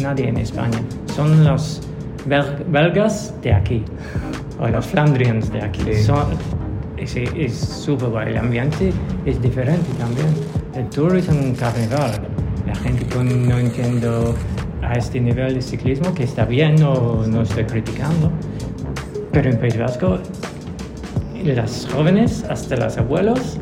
nadie 0.00 0.28
en 0.28 0.36
España. 0.36 0.78
Son 1.16 1.42
los 1.44 1.82
bel- 2.28 2.64
belgas 2.68 3.34
de 3.42 3.52
aquí, 3.52 3.82
o 4.60 4.68
los 4.68 4.86
flandrians 4.86 5.50
de 5.50 5.60
aquí. 5.62 5.80
Sí. 5.92 6.02
Son, 6.04 6.24
es 6.96 7.16
es 7.16 7.52
súper 7.58 8.10
guay. 8.10 8.28
El 8.30 8.38
ambiente 8.38 8.92
es 9.26 9.42
diferente 9.42 9.90
también. 9.98 10.28
El 10.76 10.88
tour 10.90 11.16
es 11.16 11.28
un 11.28 11.52
carnaval. 11.54 12.12
La 12.66 12.74
gente 12.76 13.04
con- 13.12 13.48
no 13.48 13.58
entiendo 13.58 14.34
a 14.86 14.94
este 14.94 15.20
nivel 15.20 15.54
de 15.54 15.62
ciclismo, 15.62 16.12
que 16.14 16.24
está 16.24 16.44
bien, 16.44 16.76
no, 16.76 17.24
no 17.26 17.42
estoy 17.42 17.64
criticando. 17.64 18.30
Pero 19.32 19.50
en 19.50 19.58
País 19.58 19.78
Vasco, 19.78 20.18
las 21.44 21.88
jóvenes, 21.92 22.44
hasta 22.48 22.76
los 22.76 22.96
abuelos, 22.98 23.58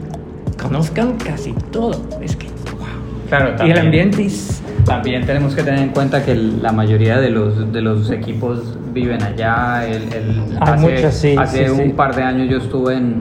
conozcan 0.61 1.17
casi 1.19 1.53
todo. 1.71 2.01
Es 2.21 2.37
que, 2.37 2.47
wow. 2.77 2.87
Claro, 3.29 3.47
Y 3.49 3.51
el 3.51 3.57
también- 3.57 3.79
ambiente 3.79 4.27
es... 4.27 4.63
También 4.85 5.25
tenemos 5.25 5.55
que 5.55 5.63
tener 5.63 5.79
en 5.81 5.91
cuenta 5.91 6.25
que 6.25 6.35
la 6.35 6.73
mayoría 6.73 7.21
de 7.21 7.31
los, 7.31 7.73
de 7.73 7.81
los 7.83 8.11
equipos 8.11 8.77
viven 8.93 9.23
allá. 9.23 9.87
El, 9.87 10.13
el- 10.13 10.59
Hay 10.61 10.73
hace 10.75 10.77
muchos, 10.91 11.15
sí, 11.15 11.37
hace 11.39 11.65
sí, 11.67 11.71
un 11.71 11.87
sí. 11.87 11.89
par 11.91 12.17
de 12.17 12.23
años 12.25 12.51
yo 12.51 12.59
estuve 12.59 12.97
en, 12.97 13.21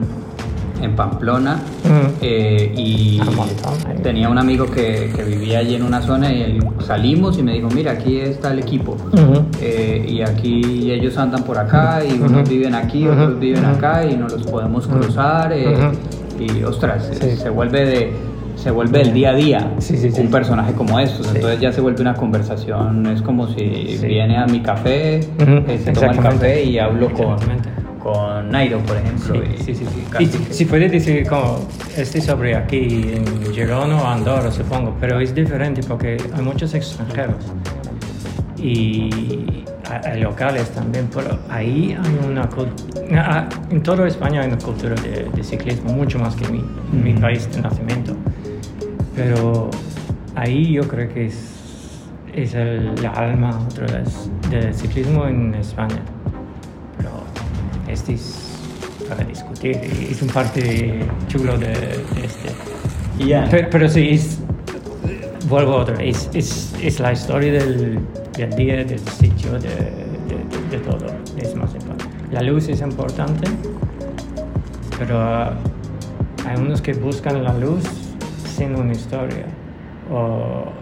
en 0.82 0.94
Pamplona 0.96 1.56
Mm. 1.84 2.06
eh, 2.20 2.72
y 2.76 3.20
un 3.20 4.02
tenía 4.02 4.28
un 4.28 4.38
amigo 4.38 4.66
que, 4.66 5.10
que 5.14 5.22
vivía 5.24 5.58
allí 5.60 5.74
en 5.76 5.82
una 5.82 6.00
zona 6.02 6.32
y 6.32 6.42
él- 6.42 6.58
salimos 6.86 7.38
y 7.38 7.42
me 7.42 7.52
dijo, 7.54 7.68
mira, 7.74 7.92
aquí 7.92 8.18
está 8.18 8.52
el 8.52 8.58
equipo. 8.58 8.96
Eh, 9.60 10.04
y 10.08 10.22
aquí 10.22 10.90
ellos 10.90 11.16
andan 11.18 11.44
por 11.44 11.58
acá 11.58 12.00
y 12.04 12.20
unos 12.20 12.48
viven 12.48 12.74
aquí, 12.74 13.06
otros 13.06 13.38
viven 13.38 13.64
acá 13.64 14.04
y 14.04 14.16
nos 14.16 14.32
los 14.32 14.42
podemos 14.44 14.86
cruzar. 14.86 15.52
eh. 15.52 15.74
Y 16.40 16.62
ostras, 16.64 17.10
Sí. 17.20 17.36
se 17.36 17.50
vuelve 17.50 17.84
de 17.84 18.12
se 18.56 18.70
vuelve 18.70 19.00
el 19.00 19.12
día 19.12 19.30
a 19.30 19.34
día 19.34 19.70
Sí, 19.78 19.96
sí, 19.96 20.10
sí. 20.12 20.20
un 20.20 20.30
personaje 20.30 20.72
como 20.74 21.00
estos. 21.00 21.26
Entonces 21.34 21.58
ya 21.60 21.72
se 21.72 21.80
vuelve 21.80 22.00
una 22.02 22.14
conversación. 22.14 23.06
Es 23.06 23.20
como 23.22 23.48
si 23.48 23.98
viene 24.02 24.36
a 24.36 24.46
mi 24.46 24.60
café, 24.60 25.20
se 25.82 25.92
toma 25.92 26.12
el 26.12 26.18
café 26.20 26.62
y 26.64 26.78
hablo 26.78 27.10
con. 27.12 27.36
Con 28.02 28.50
Nairo, 28.50 28.78
por 28.80 28.96
ejemplo. 28.96 29.42
Sí, 29.58 29.74
sí, 29.74 29.74
sí. 29.74 29.86
Y 30.18 30.26
si 30.52 30.64
puede 30.64 30.88
decir 30.88 31.26
como 31.26 31.60
este 31.96 32.20
sobre 32.20 32.56
aquí 32.56 33.12
en 33.14 33.52
Girona 33.52 34.02
o 34.02 34.06
Andorra, 34.06 34.50
supongo, 34.50 34.96
pero 35.00 35.20
es 35.20 35.32
diferente 35.34 35.82
porque 35.86 36.16
hay 36.34 36.42
muchos 36.42 36.74
extranjeros 36.74 37.44
y 38.58 39.64
hay- 39.88 40.20
locales 40.20 40.70
también, 40.70 41.08
pero 41.14 41.38
ahí 41.48 41.96
hay 42.02 42.30
una 42.30 42.48
cultura, 42.48 43.48
en 43.70 43.82
toda 43.82 44.06
España 44.08 44.42
hay 44.42 44.48
una 44.48 44.58
cultura 44.58 44.94
de, 44.96 45.28
de 45.34 45.44
ciclismo, 45.44 45.92
mucho 45.92 46.18
más 46.18 46.34
que 46.34 46.44
en 46.46 47.04
mi, 47.04 47.12
país 47.14 47.48
de 47.52 47.60
nacimiento. 47.60 48.16
Pero 49.14 49.70
ahí 50.34 50.72
yo 50.72 50.88
creo 50.88 51.12
que 51.12 51.26
es, 51.26 51.50
es 52.34 52.54
el, 52.54 52.94
la 53.02 53.10
alma 53.10 53.60
otra 53.70 53.86
vez 53.98 54.30
del 54.50 54.74
ciclismo 54.74 55.26
en 55.26 55.54
España. 55.54 56.02
Este 57.92 58.14
es 58.14 58.48
para 59.08 59.24
discutir 59.24 59.76
es 59.76 60.22
un 60.22 60.28
parte 60.28 61.04
chulo 61.28 61.58
de, 61.58 61.66
de 61.66 62.24
este. 62.24 62.48
Pero, 63.50 63.68
pero 63.70 63.88
sí, 63.88 64.08
es 64.10 64.38
vuelvo 65.48 65.76
otra 65.76 65.96
vez, 65.96 66.30
es, 66.32 66.72
es, 66.82 66.98
la 66.98 67.12
historia 67.12 67.52
del, 67.52 67.98
del, 68.36 68.50
día, 68.56 68.76
del 68.84 68.98
sitio, 68.98 69.52
de, 69.52 69.68
de, 69.68 70.70
de, 70.70 70.78
todo, 70.78 71.06
es 71.36 71.54
más 71.54 71.74
importante. 71.74 72.06
La 72.32 72.40
luz 72.40 72.68
es 72.68 72.80
importante, 72.80 73.50
pero 74.98 75.20
hay 75.20 76.56
unos 76.56 76.80
que 76.80 76.94
buscan 76.94 77.44
la 77.44 77.52
luz 77.58 77.84
sin 78.56 78.74
una 78.74 78.92
historia. 78.92 79.44
O 80.10 80.72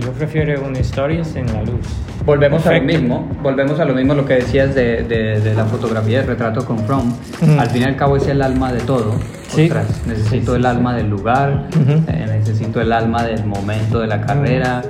yo 0.00 0.12
prefiero 0.12 0.64
una 0.64 0.78
historia 0.78 1.24
sin 1.24 1.46
la 1.46 1.62
luz. 1.62 1.86
Volvemos 2.24 2.66
a 2.66 2.74
lo 2.74 2.82
mismo, 2.82 3.28
volvemos 3.42 3.80
a 3.80 3.84
lo 3.84 3.94
mismo 3.94 4.14
lo 4.14 4.26
que 4.26 4.34
decías 4.34 4.74
de, 4.74 5.02
de, 5.02 5.54
la 5.54 5.64
fotografía 5.64 6.20
de 6.20 6.26
retrato 6.26 6.64
con 6.64 6.78
From. 6.80 7.12
Al 7.58 7.70
fin 7.70 7.82
y 7.82 7.84
al 7.86 7.96
cabo 7.96 8.16
es 8.16 8.26
el 8.28 8.42
alma 8.42 8.72
de 8.72 8.80
todo. 8.80 9.14
Sí. 9.48 9.70
necesito 10.06 10.54
el 10.54 10.66
alma 10.66 10.94
del 10.94 11.08
lugar, 11.08 11.68
eh, 12.06 12.26
necesito 12.28 12.80
el 12.80 12.92
alma 12.92 13.24
del 13.24 13.46
momento 13.46 14.00
de 14.00 14.08
la 14.08 14.20
carrera. 14.20 14.82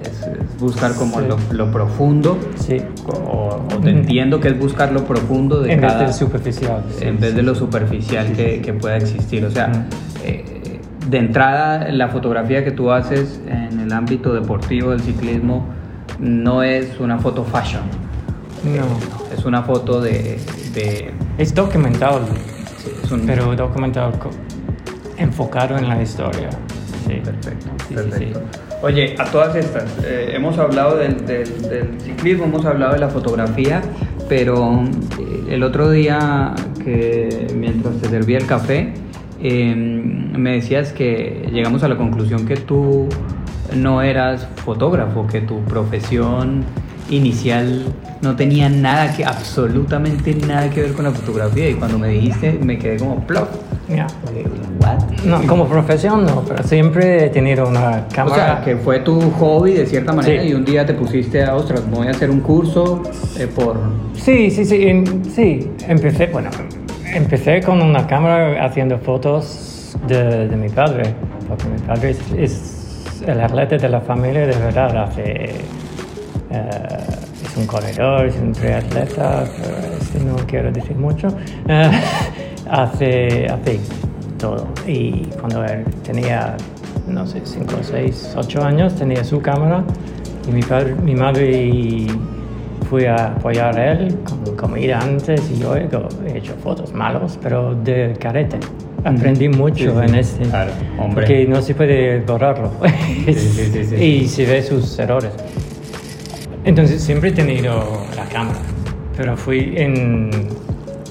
Es, 0.00 0.60
buscar 0.60 0.94
como 0.94 1.20
lo, 1.20 1.36
lo, 1.50 1.72
profundo. 1.72 2.38
Sí. 2.56 2.80
O, 3.06 3.60
entiendo 3.84 4.40
que 4.40 4.48
es 4.48 4.58
buscar 4.58 4.92
lo 4.92 5.04
profundo 5.04 5.62
de 5.62 5.72
en 5.72 5.80
cada, 5.80 5.98
vez 5.98 6.08
de 6.08 6.12
superficial. 6.12 6.84
en 7.00 7.18
vez 7.18 7.34
de 7.34 7.42
lo 7.42 7.54
superficial 7.54 8.32
que, 8.32 8.60
que, 8.60 8.72
pueda 8.72 8.96
existir. 8.96 9.44
O 9.44 9.50
sea, 9.50 9.70
eh, 10.24 10.80
de 11.08 11.18
entrada, 11.18 11.90
la 11.90 12.08
fotografía 12.08 12.64
que 12.64 12.70
tú 12.70 12.90
haces 12.90 13.40
en 13.48 13.73
ámbito 13.94 14.34
deportivo 14.34 14.90
del 14.90 15.00
ciclismo 15.00 15.66
no 16.18 16.62
es 16.62 17.00
una 17.00 17.18
foto 17.18 17.44
fashion. 17.44 17.82
No. 18.64 19.34
Es 19.34 19.44
una 19.44 19.62
foto 19.62 20.00
de... 20.00 20.38
de 20.74 21.12
es 21.38 21.54
documental, 21.54 22.22
sí, 22.78 22.90
es 23.02 23.10
un... 23.10 23.26
pero 23.26 23.54
documental 23.56 24.12
enfocado 25.16 25.76
en 25.76 25.88
la 25.88 26.02
historia. 26.02 26.50
Sí. 27.06 27.20
Perfecto, 27.22 27.66
sí, 27.88 27.94
perfecto. 27.94 28.40
Oye, 28.82 29.14
a 29.18 29.24
todas 29.24 29.54
estas, 29.56 29.84
eh, 30.04 30.32
hemos 30.34 30.58
hablado 30.58 30.96
del, 30.96 31.24
del, 31.26 31.62
del, 31.62 32.00
ciclismo, 32.00 32.44
hemos 32.44 32.64
hablado 32.64 32.94
de 32.94 32.98
la 32.98 33.08
fotografía, 33.08 33.82
pero 34.28 34.84
eh, 35.18 35.54
el 35.54 35.62
otro 35.62 35.90
día 35.90 36.54
que 36.82 37.46
mientras 37.54 37.96
te 37.96 38.08
servía 38.08 38.38
el 38.38 38.46
café, 38.46 38.92
eh, 39.42 39.74
me 39.74 40.52
decías 40.52 40.92
que 40.92 41.48
llegamos 41.52 41.82
a 41.82 41.88
la 41.88 41.96
conclusión 41.96 42.46
que 42.46 42.56
tú 42.56 43.08
no 43.74 44.02
eras 44.02 44.46
fotógrafo, 44.64 45.26
que 45.26 45.40
tu 45.40 45.60
profesión 45.62 46.64
inicial 47.10 47.84
no 48.22 48.34
tenía 48.34 48.68
nada 48.68 49.14
que, 49.14 49.24
absolutamente 49.24 50.34
nada 50.34 50.70
que 50.70 50.82
ver 50.82 50.92
con 50.94 51.04
la 51.04 51.10
fotografía 51.10 51.68
y 51.68 51.74
cuando 51.74 51.98
me 51.98 52.08
dijiste 52.08 52.58
me 52.62 52.78
quedé 52.78 52.96
como 52.98 53.20
plop. 53.26 53.48
Yeah. 53.88 54.06
No, 55.26 55.46
como 55.46 55.66
profesión 55.66 56.24
no, 56.24 56.42
pero 56.42 56.62
siempre 56.62 57.26
he 57.26 57.28
tenido 57.28 57.68
una 57.68 58.06
cámara. 58.08 58.34
O 58.34 58.36
sea, 58.36 58.62
que 58.64 58.76
fue 58.76 59.00
tu 59.00 59.20
hobby 59.32 59.72
de 59.72 59.86
cierta 59.86 60.12
manera 60.12 60.42
y 60.42 60.54
un 60.54 60.64
día 60.64 60.86
te 60.86 60.94
pusiste 60.94 61.42
a, 61.44 61.54
ostras, 61.54 61.82
voy 61.90 62.06
a 62.06 62.10
hacer 62.10 62.30
un 62.30 62.40
curso 62.40 63.02
eh, 63.38 63.46
por... 63.46 63.78
Sí, 64.14 64.50
sí, 64.50 64.64
sí, 64.64 65.04
sí, 65.34 65.70
empecé, 65.86 66.26
bueno, 66.26 66.50
empecé 67.12 67.60
con 67.60 67.82
una 67.82 68.06
cámara 68.06 68.64
haciendo 68.64 68.98
fotos 68.98 69.96
de, 70.06 70.48
de 70.48 70.56
mi 70.56 70.68
padre, 70.68 71.14
porque 71.48 71.64
mi 71.66 71.78
padre 71.78 72.10
es, 72.10 72.20
es 72.36 72.73
el 73.26 73.40
atleta 73.40 73.76
de 73.76 73.88
la 73.88 74.00
familia 74.00 74.46
de 74.46 74.56
verdad 74.56 74.96
hace... 74.96 75.44
Eh, 76.50 77.24
es 77.44 77.56
un 77.56 77.66
corredor, 77.66 78.26
es 78.26 78.36
un 78.36 78.52
triatleta, 78.52 79.44
pero 79.56 80.24
no 80.24 80.36
quiero 80.46 80.72
decir 80.72 80.96
mucho. 80.96 81.28
Eh, 81.68 81.90
hace, 82.70 83.46
hace 83.46 83.80
todo. 84.38 84.66
Y 84.86 85.26
cuando 85.40 85.64
él 85.64 85.84
tenía, 86.02 86.56
no 87.06 87.26
sé, 87.26 87.40
5, 87.44 87.76
6, 87.82 88.34
8 88.36 88.62
años, 88.62 88.94
tenía 88.94 89.24
su 89.24 89.40
cámara 89.40 89.84
y 90.48 90.52
mi, 90.52 90.62
padre, 90.62 90.94
mi 90.94 91.14
madre 91.14 92.06
fui 92.88 93.06
a 93.06 93.28
apoyar 93.28 93.78
a 93.78 93.92
él 93.92 94.18
con 94.24 94.56
comida 94.56 94.98
antes 95.00 95.50
y 95.50 95.58
yo 95.58 95.74
he 95.76 95.88
hecho 96.36 96.54
fotos 96.62 96.92
malos, 96.92 97.38
pero 97.42 97.74
de 97.74 98.16
carete 98.18 98.58
aprendí 99.04 99.48
mucho 99.48 100.02
en 100.02 100.14
este. 100.14 100.44
Claro, 100.44 100.72
hombre. 100.98 101.26
Porque 101.26 101.46
no 101.46 101.62
se 101.62 101.74
puede 101.74 102.20
borrarlo. 102.20 102.70
y 103.26 104.26
se 104.26 104.46
ve 104.46 104.62
sus 104.62 104.98
errores. 104.98 105.32
Entonces 106.64 107.02
siempre 107.02 107.30
he 107.30 107.32
tenido 107.32 108.06
la 108.16 108.24
cámara, 108.24 108.58
pero 109.16 109.36
fui 109.36 109.74
en 109.76 110.30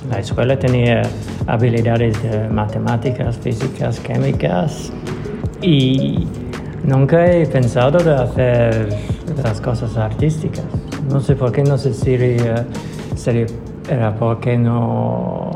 la 0.10 0.20
escuela, 0.20 0.58
tenía 0.58 1.04
habilidades 1.46 2.22
de 2.24 2.50
matemáticas, 2.50 3.38
físicas, 3.38 4.00
químicas 4.00 4.92
y 5.62 6.28
nunca 6.84 7.32
he 7.32 7.46
pensado 7.46 8.00
de 8.00 8.16
hacer 8.16 8.90
las 9.44 9.62
cosas 9.62 9.96
artísticas. 9.96 10.66
No 11.08 11.22
sé 11.22 11.36
por 11.36 11.52
qué, 11.52 11.64
no 11.64 11.78
sé 11.78 11.94
si 11.94 12.18
sería 13.16 13.46
era 13.90 14.16
porque 14.16 14.58
no 14.58 15.53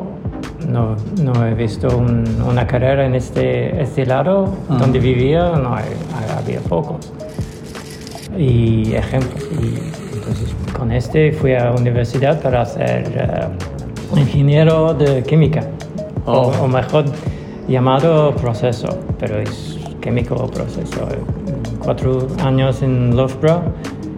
no, 0.68 0.96
no 1.22 1.48
he 1.48 1.54
visto 1.54 1.88
un, 1.98 2.26
una 2.46 2.68
carrera 2.68 3.06
en 3.06 3.16
este, 3.16 3.82
este 3.82 4.06
lado. 4.06 4.54
Ah. 4.70 4.78
Donde 4.78 5.00
vivía 5.00 5.52
no 5.52 5.76
hay, 5.76 5.86
había 6.38 6.60
pocos. 6.62 7.12
Y 8.38 8.94
ejemplos. 8.94 9.44
Y 9.52 10.16
entonces 10.16 10.56
con 10.78 10.92
este 10.92 11.32
fui 11.32 11.54
a 11.54 11.66
la 11.66 11.72
universidad 11.72 12.42
para 12.42 12.66
ser 12.66 13.50
uh, 14.12 14.18
ingeniero 14.18 14.94
de 14.94 15.24
química. 15.24 15.64
O, 16.26 16.32
oh. 16.34 16.64
o, 16.64 16.68
mejor 16.68 17.06
llamado 17.70 18.36
proceso, 18.36 18.90
pero 19.18 19.40
es 19.40 19.78
químico 20.02 20.36
o 20.36 20.48
proceso. 20.48 21.08
Cuatro 21.80 22.28
años 22.44 22.82
en 22.82 23.16
Loughborough, 23.16 23.64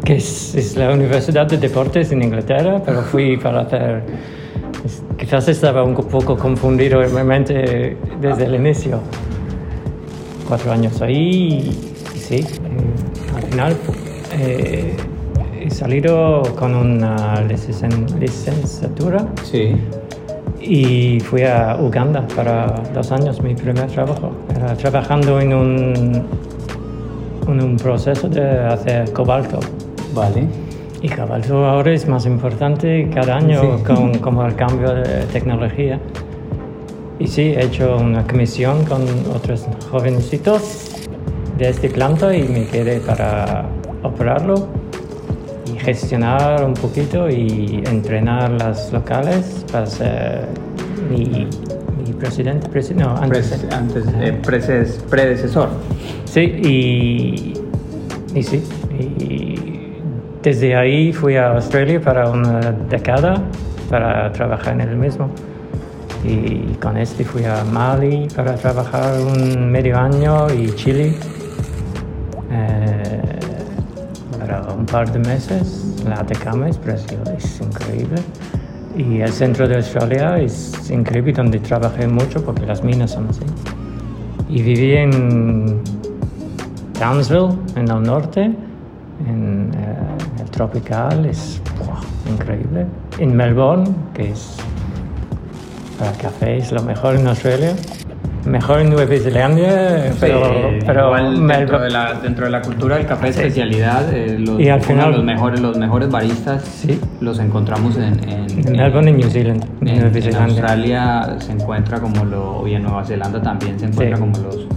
que 0.03 0.15
es, 0.15 0.55
es 0.55 0.75
la 0.75 0.91
Universidad 0.91 1.45
de 1.45 1.57
Deportes 1.57 2.11
en 2.11 2.23
Inglaterra, 2.23 2.81
pero 2.83 3.03
fui 3.03 3.37
para 3.37 3.61
hacer 3.61 4.03
quizás 5.17 5.47
estaba 5.47 5.83
un 5.83 5.95
poco 5.95 6.37
confundido 6.37 7.03
en 7.03 7.13
mi 7.13 7.23
mente 7.23 7.97
desde 8.21 8.45
el 8.45 8.55
inicio. 8.55 8.99
Cuatro 10.47 10.71
años 10.71 11.01
ahí 11.01 11.71
y, 12.15 12.17
sí, 12.17 12.37
eh, 12.37 13.35
al 13.35 13.43
final 13.43 13.77
eh, 14.33 14.95
he 15.59 15.69
salido 15.69 16.41
con 16.57 16.75
una 16.75 17.41
licenciatura. 17.41 19.27
Sí. 19.43 19.75
Y 20.61 21.19
fui 21.21 21.43
a 21.43 21.77
Uganda 21.79 22.27
para 22.35 22.81
dos 22.93 23.11
años, 23.11 23.41
mi 23.41 23.55
primer 23.55 23.87
trabajo. 23.87 24.31
Era 24.55 24.75
trabajando 24.75 25.39
en 25.39 25.53
un, 25.53 26.27
en 27.47 27.63
un 27.63 27.77
proceso 27.77 28.27
de 28.27 28.65
hacer 28.65 29.11
cobalto. 29.13 29.59
Vale. 30.13 30.68
Y 31.01 31.07
Caballo 31.07 31.65
ahora 31.65 31.93
es 31.93 32.07
más 32.07 32.25
importante 32.25 33.09
cada 33.13 33.37
año 33.37 33.81
con 33.85 34.17
como 34.19 34.45
el 34.45 34.55
cambio 34.55 34.93
de 34.93 35.25
tecnología. 35.31 35.99
Y 37.19 37.27
sí, 37.27 37.53
he 37.55 37.65
hecho 37.65 37.97
una 37.97 38.25
comisión 38.25 38.83
con 38.85 39.03
otros 39.33 39.65
jovencitos 39.91 40.91
de 41.57 41.69
este 41.69 41.89
planta 41.89 42.35
y 42.35 42.43
me 42.47 42.65
quedé 42.65 42.99
para 42.99 43.65
operarlo 44.03 44.67
y 45.73 45.77
gestionar 45.79 46.63
un 46.63 46.73
poquito 46.73 47.29
y 47.29 47.83
entrenar 47.85 48.51
las 48.51 48.91
locales 48.91 49.65
para 49.71 49.85
ser 49.85 50.47
mi, 51.09 51.47
mi 52.05 52.13
presidente, 52.13 52.67
no, 52.95 53.15
antes, 53.17 53.65
antes 53.71 54.05
eh, 54.19 54.37
predecesor. 55.09 55.69
Sí, 56.25 56.41
y, 56.41 57.53
y 58.33 58.43
sí, 58.43 58.63
desde 60.41 60.75
ahí 60.75 61.11
fui 61.11 61.35
a 61.35 61.51
Australia 61.51 61.99
para 61.99 62.29
una 62.29 62.71
década 62.89 63.41
para 63.89 64.31
trabajar 64.31 64.73
en 64.73 64.81
el 64.81 64.95
mismo. 64.95 65.29
Y 66.23 66.75
con 66.75 66.97
este 66.97 67.23
fui 67.23 67.45
a 67.45 67.63
Mali 67.63 68.27
para 68.35 68.55
trabajar 68.55 69.19
un 69.21 69.71
medio 69.71 69.97
año 69.97 70.47
y 70.53 70.73
Chile 70.75 71.13
eh, 72.51 73.21
para 74.37 74.61
un 74.73 74.85
par 74.85 75.11
de 75.11 75.19
meses. 75.19 76.03
La 76.07 76.15
Atacama 76.15 76.69
es 76.69 76.77
preciosa, 76.77 77.33
es 77.37 77.61
increíble. 77.61 78.21
Y 78.97 79.21
el 79.21 79.31
centro 79.31 79.67
de 79.67 79.77
Australia 79.77 80.39
es 80.39 80.89
increíble, 80.89 81.31
donde 81.31 81.59
trabajé 81.59 82.07
mucho 82.07 82.43
porque 82.43 82.65
las 82.65 82.83
minas 82.83 83.11
son 83.11 83.27
así. 83.29 83.43
Y 84.49 84.61
viví 84.61 84.93
en 84.95 85.81
Townsville, 86.97 87.51
en 87.75 87.89
el 87.89 88.03
norte, 88.03 88.51
en 89.27 89.58
tropical, 90.59 91.25
es 91.25 91.61
increíble. 92.29 92.85
En 93.17 93.33
Melbourne, 93.33 93.85
que 94.13 94.31
es 94.31 94.57
para 95.97 96.11
café, 96.11 96.57
es 96.57 96.73
lo 96.73 96.83
mejor 96.83 97.15
en 97.15 97.27
Australia. 97.27 97.75
Mejor 98.45 98.81
en 98.81 98.89
Nueva 98.89 99.05
Zelanda, 99.17 100.11
pero, 100.19 100.41
pero 100.85 101.13
dentro, 101.47 101.79
de 101.79 101.89
la, 101.89 102.13
dentro 102.15 102.45
de 102.45 102.51
la 102.51 102.61
cultura 102.61 102.97
del 102.97 103.05
café 103.05 103.29
especialidad, 103.29 104.13
eh, 104.13 104.37
los, 104.39 104.59
y 104.59 104.67
al 104.69 104.81
final, 104.81 105.11
los, 105.11 105.23
mejores, 105.23 105.61
los 105.61 105.77
mejores 105.77 106.09
baristas 106.09 106.63
sí. 106.63 106.99
los 107.21 107.39
encontramos 107.39 107.95
en, 107.97 108.19
en, 108.29 108.71
Melbourne 108.71 109.11
y 109.11 109.13
New 109.13 109.29
Zealand. 109.29 109.65
En, 109.81 110.13
en, 110.13 110.35
Australia 110.35 111.37
se 111.39 111.51
encuentra 111.53 111.99
como 111.99 112.25
lo, 112.25 112.67
y 112.67 112.75
en 112.75 112.83
Nueva 112.83 113.05
Zelanda 113.05 113.41
también 113.41 113.79
se 113.79 113.85
encuentra 113.85 114.17
como 114.17 114.37
los 114.39 114.67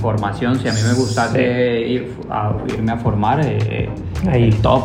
información, 0.00 0.58
si 0.58 0.66
a 0.68 0.72
mí 0.72 0.78
me 0.86 0.94
gustase 0.94 1.80
ir 1.86 2.14
a, 2.30 2.52
irme 2.74 2.92
a 2.92 2.96
formar, 2.96 3.40
eh, 3.44 3.88
Ahí. 4.30 4.44
el 4.44 4.54
top 4.62 4.82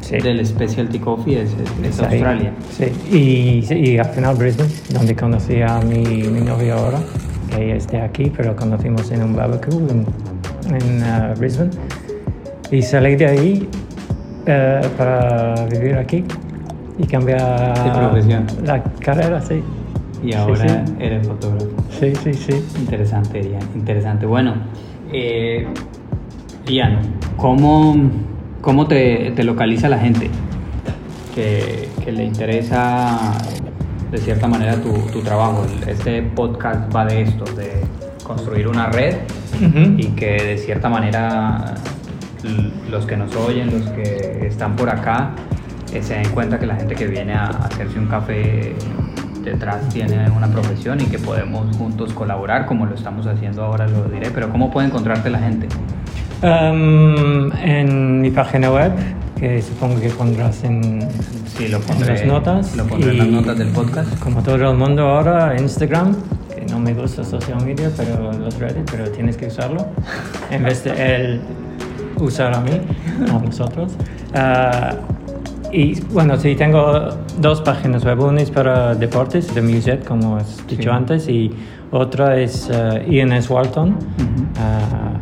Sí. 0.00 0.16
del 0.18 0.44
Specialty 0.46 0.98
Coffee 0.98 1.42
es, 1.42 1.50
es- 1.52 1.88
es 1.90 2.00
Ahí. 2.00 2.14
Australia. 2.22 2.52
Sí, 2.70 3.64
y, 3.70 3.98
al 3.98 4.06
final 4.06 4.34
Brisbane, 4.36 4.70
donde 4.90 5.14
conocí 5.14 5.60
a 5.62 5.80
mi, 5.80 6.02
mi 6.28 6.40
novia 6.40 6.74
ahora, 6.74 6.98
que 7.50 7.64
ella 7.64 7.76
es 7.76 7.86
de 7.88 8.00
aquí, 8.00 8.32
pero 8.36 8.54
conocimos 8.56 9.10
en 9.10 9.22
un 9.22 9.34
barbecue 9.36 9.74
en, 9.76 10.06
en 10.74 11.02
uh, 11.02 11.38
Brisbane. 11.38 11.70
Y 12.70 12.82
salí 12.82 13.16
de 13.16 13.26
ahí 13.26 13.68
eh, 14.46 14.80
para 14.96 15.54
vivir 15.66 15.94
aquí 15.96 16.24
y 16.98 17.06
cambiar 17.06 17.74
De 17.84 17.90
profesión. 17.90 18.46
la 18.64 18.82
carrera, 19.00 19.40
sí. 19.40 19.62
Y 20.22 20.32
ahora 20.34 20.84
eres 21.00 21.26
fotógrafo. 21.26 21.66
Sí, 21.90 22.12
sí, 22.22 22.34
sí. 22.34 22.64
Interesante, 22.78 23.40
Ian, 23.42 23.62
interesante. 23.74 24.26
Bueno, 24.26 24.54
eh, 25.12 25.66
Ian, 26.66 27.00
¿cómo, 27.36 27.96
cómo 28.60 28.86
te, 28.86 29.32
te 29.32 29.44
localiza 29.44 29.88
la 29.88 29.98
gente 29.98 30.30
que, 31.34 31.88
que 32.04 32.12
le 32.12 32.24
interesa 32.24 33.32
de 34.10 34.18
cierta 34.18 34.46
manera 34.46 34.80
tu, 34.80 34.92
tu 35.12 35.22
trabajo? 35.22 35.66
Este 35.86 36.22
podcast 36.22 36.94
va 36.94 37.04
de 37.06 37.22
esto, 37.22 37.44
de 37.54 37.82
construir 38.22 38.68
una 38.68 38.86
red 38.90 39.16
y 39.96 40.08
que 40.08 40.42
de 40.42 40.58
cierta 40.58 40.88
manera 40.88 41.74
los 42.90 43.06
que 43.06 43.16
nos 43.16 43.34
oyen, 43.34 43.70
los 43.72 43.88
que 43.90 44.46
están 44.46 44.76
por 44.76 44.88
acá, 44.90 45.32
eh, 45.92 46.02
se 46.02 46.14
den 46.14 46.28
cuenta 46.30 46.58
que 46.58 46.66
la 46.66 46.76
gente 46.76 46.94
que 46.94 47.06
viene 47.06 47.32
a 47.32 47.46
hacerse 47.46 47.98
un 47.98 48.06
café 48.06 48.74
detrás 49.50 49.88
tiene 49.88 50.30
una 50.30 50.48
profesión 50.48 51.00
y 51.00 51.04
que 51.04 51.18
podemos 51.18 51.76
juntos 51.76 52.12
colaborar 52.12 52.66
como 52.66 52.86
lo 52.86 52.94
estamos 52.94 53.26
haciendo 53.26 53.64
ahora, 53.64 53.86
lo 53.86 54.04
diré, 54.04 54.30
pero 54.30 54.50
¿cómo 54.50 54.70
puede 54.70 54.88
encontrarte 54.88 55.30
la 55.30 55.38
gente? 55.38 55.68
Um, 56.42 57.50
en 57.58 58.20
mi 58.20 58.30
página 58.30 58.70
web, 58.70 58.92
que 59.38 59.60
supongo 59.60 60.00
que 60.00 60.10
pondrás 60.10 60.62
en, 60.64 61.08
Sí, 61.46 61.68
lo 61.68 61.78
en 61.78 61.82
pondré, 61.82 62.14
las 62.14 62.26
notas. 62.26 62.76
Lo 62.76 62.86
pondré 62.86 63.10
en 63.10 63.18
las 63.18 63.26
notas 63.26 63.58
del 63.58 63.68
podcast. 63.68 64.18
Como 64.20 64.42
todo 64.42 64.54
el 64.54 64.76
mundo 64.76 65.02
ahora, 65.02 65.56
Instagram, 65.58 66.14
que 66.54 66.64
no 66.66 66.78
me 66.78 66.94
gusta 66.94 67.24
social 67.24 67.64
media, 67.64 67.90
pero 67.96 68.32
los 68.32 68.56
Reddit, 68.58 68.88
pero 68.90 69.10
tienes 69.10 69.36
que 69.36 69.46
usarlo. 69.48 69.86
En 70.50 70.62
vez 70.62 70.84
de 70.84 71.16
él 71.16 71.40
usar 72.16 72.54
a 72.54 72.60
mí, 72.60 72.80
a 73.28 73.44
nosotros. 73.44 73.92
Ah, 74.34 74.94
y 75.72 76.00
bueno, 76.12 76.36
sí, 76.36 76.54
tengo 76.56 77.08
dos 77.40 77.60
páginas 77.62 78.04
web. 78.04 78.20
Una 78.20 78.40
es 78.40 78.50
para 78.50 78.94
deportes, 78.94 79.54
de 79.54 79.62
Muset, 79.62 80.06
como 80.06 80.36
has 80.36 80.66
dicho 80.66 80.82
Sí. 80.84 80.88
antes, 80.88 81.28
y 81.28 81.50
otra 81.90 82.36
es 82.38 82.70
uh, 82.70 83.10
Ian 83.10 83.32
S. 83.32 83.52
Walton. 83.52 83.90
Ujú. 83.90 84.46
Ah, 84.58 85.18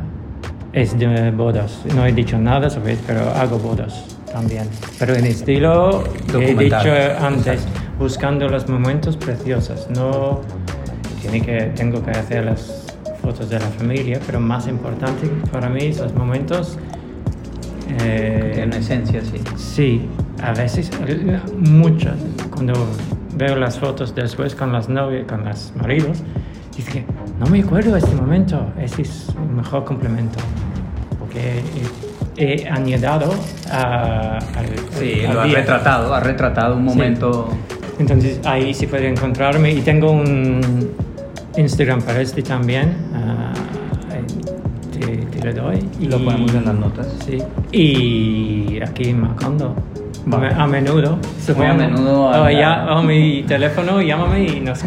es 0.73 0.99
de 0.99 1.31
bodas. 1.31 1.83
No 1.95 2.05
he 2.05 2.13
dicho 2.13 2.39
nada 2.39 2.69
sobre 2.69 2.93
eso, 2.95 3.03
pero 3.07 3.21
hago 3.31 3.59
bodas 3.59 4.05
también. 4.31 4.69
Pero 4.99 5.15
en 5.15 5.25
estilo 5.25 6.05
que 6.31 6.51
he 6.51 6.55
dicho 6.55 6.77
antes, 7.21 7.67
buscando 7.99 8.47
los 8.49 8.69
momentos 8.69 9.17
preciosos. 9.17 9.89
No 9.97 10.41
tiene 11.23 11.41
que, 11.41 11.73
tengo 11.75 12.03
que 12.05 12.11
hacer 12.11 12.45
las 12.45 12.95
fotos 13.23 13.49
de 13.49 13.59
la 13.59 13.67
familia, 13.67 14.21
pero 14.27 14.39
más 14.39 14.69
importante 14.69 15.29
para 15.51 15.69
mí 15.71 15.93
son 15.93 16.05
los 16.09 16.15
momentos. 16.15 16.79
eh, 18.03 18.61
En 18.63 18.73
esencia, 18.73 19.21
sí. 19.23 19.41
Sí, 19.57 20.09
a 20.47 20.53
veces, 20.55 20.91
eh, 21.07 21.39
muchas, 21.59 22.15
cuando 22.51 22.73
veo 23.37 23.57
las 23.57 23.79
fotos 23.79 24.15
después 24.15 24.55
con 24.55 24.73
las 24.73 24.89
novias, 24.89 25.27
con 25.27 25.45
los 25.45 25.73
maridos, 25.77 26.19
dice 26.77 26.91
que 26.93 27.05
no 27.41 27.47
me 27.47 27.61
acuerdo 27.61 27.93
de 27.93 27.99
este 27.99 28.15
momento, 28.15 28.67
ese 28.81 29.03
es 29.03 29.29
el 29.31 29.55
mejor 29.57 29.85
complemento, 29.85 30.39
porque 31.19 31.63
he, 32.37 32.63
he 32.65 32.69
añadido 32.69 33.35
a, 33.71 34.39
al, 34.39 34.67
Sí, 34.99 35.25
al 35.25 35.35
lo 35.35 35.43
día. 35.45 35.59
retratado, 35.59 36.15
has 36.15 36.23
retratado 36.23 36.77
un 36.77 36.89
Sí. 36.89 36.97
momento... 36.97 37.49
Entonces 37.99 38.41
ahí 38.45 38.75
sí 38.75 38.87
puede 38.87 39.09
encontrarme 39.09 39.73
y 39.73 39.81
tengo 39.81 40.11
un 40.13 40.61
Instagram 41.57 42.03
para 42.03 42.21
este 42.21 42.43
también, 42.43 42.95
ah, 43.15 43.55
eh, 44.13 44.23
te, 45.31 45.39
te 45.41 45.47
lo 45.55 45.63
doy. 45.63 45.79
Y, 45.99 46.05
Lo 46.07 46.23
ponemos 46.23 46.55
en 46.55 46.67
las 46.67 46.75
notas. 46.75 47.07
Sí. 47.25 47.39
Y 47.73 48.79
aquí 48.83 49.09
en 49.09 49.21
Macondo. 49.23 49.75
A 50.57 50.67
menudo. 50.67 51.19
Muy 51.57 51.67
a 51.67 51.73
menudo 51.75 52.29
a 52.29 52.41
O 52.41 52.45
la- 52.45 52.53
ya, 52.53 52.87
o 52.97 53.03
mi 53.03 53.45
teléfono, 53.45 54.03
llámame 54.03 54.45
y 54.45 54.61
nos 54.61 54.83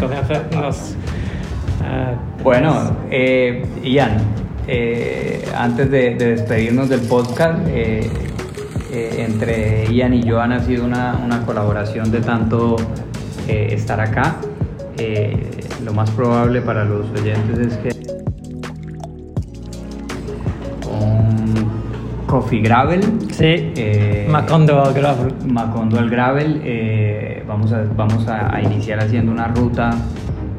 ah, 1.82 2.12
Bueno, 2.43 2.73
eh, 3.10 3.65
Ian, 3.84 4.17
eh, 4.67 5.45
antes 5.58 5.89
de, 5.89 6.15
de 6.15 6.36
despedirnos 6.36 6.89
del 6.89 6.99
podcast, 7.02 7.60
eh, 7.69 8.10
eh, 8.91 9.25
entre 9.28 9.88
Ian 9.93 10.13
y 10.13 10.30
Joan 10.30 10.52
ha 10.52 10.60
sido 10.60 10.84
una, 10.84 11.17
una 11.23 11.45
colaboración 11.45 12.12
de 12.12 12.19
tanto 12.21 12.75
estar 13.47 13.99
acá. 14.02 14.36
Lo 15.86 15.93
más 15.93 16.12
probable 16.12 16.62
para 16.62 16.84
los 16.84 17.10
oyentes 17.12 17.58
es 17.60 17.78
que 17.78 18.18
Coffee 22.30 22.62
Gravel, 22.62 23.02
sí. 23.32 23.72
eh, 23.76 24.28
Macondo 24.30 24.84
al 24.84 24.94
gravel. 24.94 25.34
Macondo 25.48 25.98
al 25.98 26.10
Gravel, 26.12 26.62
eh, 26.63 27.44
vamos, 27.48 27.74
a, 27.74 27.84
vamos 27.96 28.28
a, 28.28 28.56
a 28.56 28.62
iniciar 28.62 29.00
haciendo 29.00 29.32
una 29.32 29.48
ruta 29.48 29.89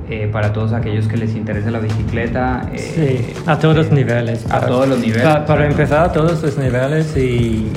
eh, 0.08 0.28
para 0.32 0.52
todos 0.52 0.72
aquellos 0.72 1.06
que 1.06 1.16
les 1.16 1.36
interese 1.36 1.70
la 1.70 1.78
bicicleta. 1.78 2.62
Sí, 2.76 3.32
a 3.46 3.56
todos 3.56 3.76
los 3.76 3.92
niveles. 3.92 4.44
a 4.50 4.60
todos 4.66 4.88
los 4.88 4.98
niveles. 4.98 5.22
Pa- 5.22 5.44
Para, 5.46 5.66
empezar, 5.68 6.04
a 6.06 6.12
todos 6.12 6.42
los 6.42 6.58
niveles 6.58 7.16
y, 7.16 7.70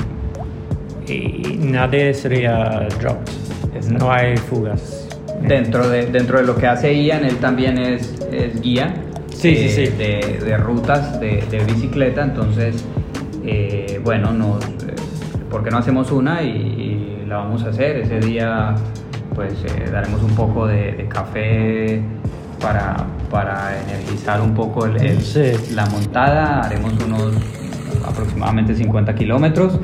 y 1.07 1.59
nadie 1.61 2.13
sería 2.15 2.87
dropped. 2.99 3.31
No 3.99 4.11
hay 4.11 4.37
fugas. 4.37 5.07
Dentro 5.47 5.87
de, 5.89 6.07
dentro 6.07 6.39
de 6.39 6.45
lo 6.45 6.55
que 6.55 6.65
hace 6.67 6.93
Ian, 7.03 7.25
él 7.25 7.35
también 7.37 7.77
es, 7.77 8.15
es 8.31 8.59
guía 8.61 8.93
Sí, 9.29 9.55
sí, 9.55 9.65
eh, 9.65 9.69
sí. 9.87 9.97
De, 9.97 10.45
de 10.45 10.57
rutas 10.57 11.19
de, 11.19 11.43
de 11.51 11.59
bicicleta. 11.65 12.23
Entonces, 12.23 12.83
bueno, 14.03 14.31
nos, 14.31 14.63
eh, 14.65 14.95
¿por 15.49 15.63
qué 15.63 15.71
no 15.71 15.77
hacemos 15.77 16.11
una 16.11 16.41
y, 16.43 16.47
y 16.49 17.25
la 17.27 17.37
vamos 17.37 17.63
a 17.63 17.69
hacer? 17.69 17.97
Ese 17.97 18.19
día, 18.19 18.75
pues 19.35 19.53
eh, 19.65 19.89
daremos 19.91 20.21
un 20.23 20.35
poco 20.35 20.67
de, 20.67 20.91
de 20.93 21.07
café 21.07 22.01
para, 22.61 23.05
para 23.29 23.71
energizar 23.89 24.41
un 24.41 24.53
poco 24.53 24.85
el- 24.85 25.01
el- 25.01 25.21
Sí. 25.21 25.51
la 25.73 25.85
montada. 25.87 26.61
Haremos 26.61 26.93
unos 27.03 27.33
aproximadamente 28.07 28.75
50 28.75 29.15
kilómetros. 29.15 29.79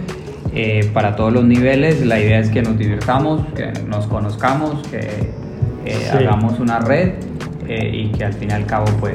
eh, 0.51 0.89
para 0.95 1.15
todos 1.15 1.31
los 1.31 1.43
niveles, 1.43 2.03
la 2.03 2.19
idea 2.19 2.39
es 2.39 2.49
que 2.49 2.63
nos 2.63 2.75
divirtamos, 2.75 3.45
que 3.55 3.71
nos 3.87 4.07
conozcamos, 4.07 4.81
que 4.87 4.97
eh, 4.97 6.07
Sí. 6.11 6.17
hagamos 6.17 6.59
una 6.59 6.79
red 6.79 7.13
eh, 7.67 7.91
y 7.93 8.11
que 8.11 8.25
al 8.25 8.33
fin 8.33 8.49
y 8.49 8.53
al 8.53 8.65
cabo, 8.65 8.85
pues, 8.99 9.13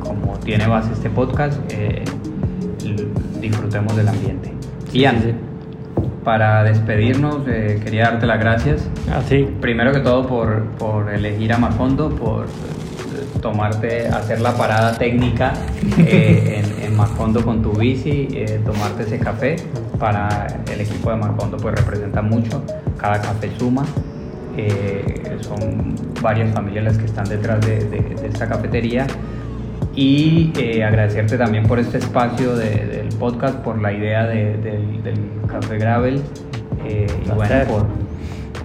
como 0.00 0.34
tiene 0.40 0.66
base 0.66 0.92
este 0.92 1.08
podcast, 1.08 1.58
disfrutemos 3.48 3.96
del 3.96 4.08
ambiente. 4.08 4.52
Sí, 4.90 5.00
Ian, 5.00 5.16
sí, 5.22 5.30
sí. 5.30 5.34
para 6.24 6.62
despedirnos, 6.64 7.38
eh, 7.48 7.80
quería 7.82 8.04
darte 8.10 8.26
las 8.26 8.40
gracias. 8.40 8.88
Así. 9.14 9.48
Primero 9.60 9.92
que 9.92 10.00
todo 10.00 10.26
por, 10.26 10.64
por 10.78 11.12
elegir 11.12 11.52
a 11.52 11.58
Macondo, 11.58 12.10
por 12.10 12.44
eh, 12.46 12.48
tomarte, 13.40 14.08
hacer 14.08 14.40
la 14.40 14.56
parada 14.56 14.96
técnica 14.98 15.52
eh, 15.98 16.62
en, 16.64 16.84
en 16.84 16.96
Macondo 16.96 17.42
con 17.44 17.62
tu 17.62 17.72
bici, 17.72 18.28
eh, 18.32 18.60
tomarte 18.64 19.02
ese 19.04 19.18
café. 19.18 19.56
Para 19.98 20.46
el 20.72 20.80
equipo 20.80 21.10
de 21.10 21.16
Macondo 21.16 21.56
pues 21.56 21.74
representa 21.74 22.20
mucho, 22.22 22.62
cada 22.98 23.20
café 23.20 23.50
suma. 23.58 23.84
eh, 24.58 25.38
son 25.42 25.94
varias 26.22 26.52
familias 26.52 26.84
las 26.84 26.98
que 26.98 27.04
están 27.06 27.28
detrás 27.28 27.60
de, 27.66 27.78
de- 27.84 28.14
de 28.20 28.26
esta 28.26 28.46
cafetería 28.48 29.06
y 29.94 30.50
agradecerte 30.82 31.38
también 31.38 31.64
por 31.66 31.78
este 31.78 31.98
espacio 31.98 32.54
de- 32.56 33.05
podcast, 33.18 33.56
por 33.58 33.80
la 33.80 33.92
idea 33.92 34.26
de- 34.26 34.56
del, 34.58 35.02
del 35.02 35.18
Café 35.48 35.78
Gravel 35.78 36.22
eh, 36.84 37.06
y 37.24 37.30
bueno, 37.30 37.54
por, 37.68 37.86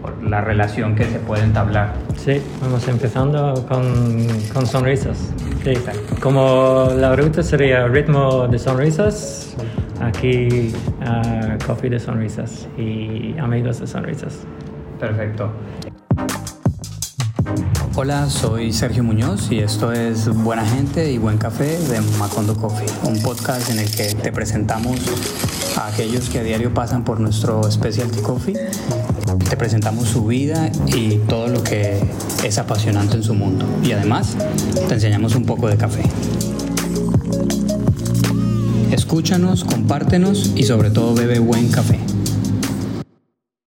por 0.02 0.24
la 0.24 0.42
relación 0.42 0.96
que 0.96 1.06
se 1.06 1.20
puede 1.20 1.44
entablar. 1.44 1.94
Sí, 2.18 2.42
vamos 2.62 2.88
empezando 2.88 3.54
con, 3.68 4.28
con 4.54 4.66
sonrisas. 4.66 5.34
Sí, 5.64 5.74
como 6.22 6.90
la 6.96 7.16
ruta 7.16 7.44
sería 7.44 7.88
ritmo 7.88 8.48
de 8.48 8.58
sonrisas, 8.60 9.56
aquí 10.02 10.74
ah, 11.06 11.58
coffee 11.66 11.90
de 11.90 12.00
sonrisas 12.00 12.68
y 12.78 13.36
amigos 13.40 13.80
de 13.80 13.88
sonrisas. 13.88 14.40
Perfecto. 15.00 15.50
Hola, 17.96 18.30
soy 18.30 18.72
Sergio 18.72 19.04
Muñoz 19.04 19.52
y 19.52 19.60
esto 19.60 19.92
es 19.92 20.28
Buena 20.28 20.66
Gente 20.66 21.12
y 21.12 21.18
Buen 21.18 21.38
Café 21.38 21.78
de 21.78 22.02
Macondo 22.18 22.56
Coffee, 22.56 22.88
un 23.04 23.22
podcast 23.22 23.70
en 23.70 23.80
el 23.80 23.92
que 23.92 24.16
te 24.16 24.32
presentamos 24.32 25.00
a 25.78 25.88
aquellos 25.88 26.30
que 26.30 26.40
a 26.40 26.44
diario 26.44 26.74
pasan 26.74 27.04
por 27.04 27.20
nuestro 27.20 27.70
Specialty 27.70 28.22
Coffee. 28.22 28.56
Te 29.50 29.58
presentamos 29.58 30.08
su 30.08 30.26
vida 30.26 30.72
y 30.88 31.18
todo 31.28 31.48
lo 31.48 31.64
que 31.64 32.00
es 32.44 32.58
apasionante 32.58 33.18
en 33.18 33.24
su 33.24 33.34
mundo. 33.34 33.66
Y 33.84 33.92
además 33.92 34.36
te 34.88 34.94
enseñamos 34.94 35.36
un 35.36 35.46
poco 35.46 35.68
de 35.68 35.78
café. 35.78 36.04
Escúchanos, 38.92 39.64
compártenos 39.64 40.52
y 40.56 40.64
sobre 40.64 40.90
todo 40.90 41.14
bebe 41.14 41.40
buen 41.40 41.70
café. 41.70 42.00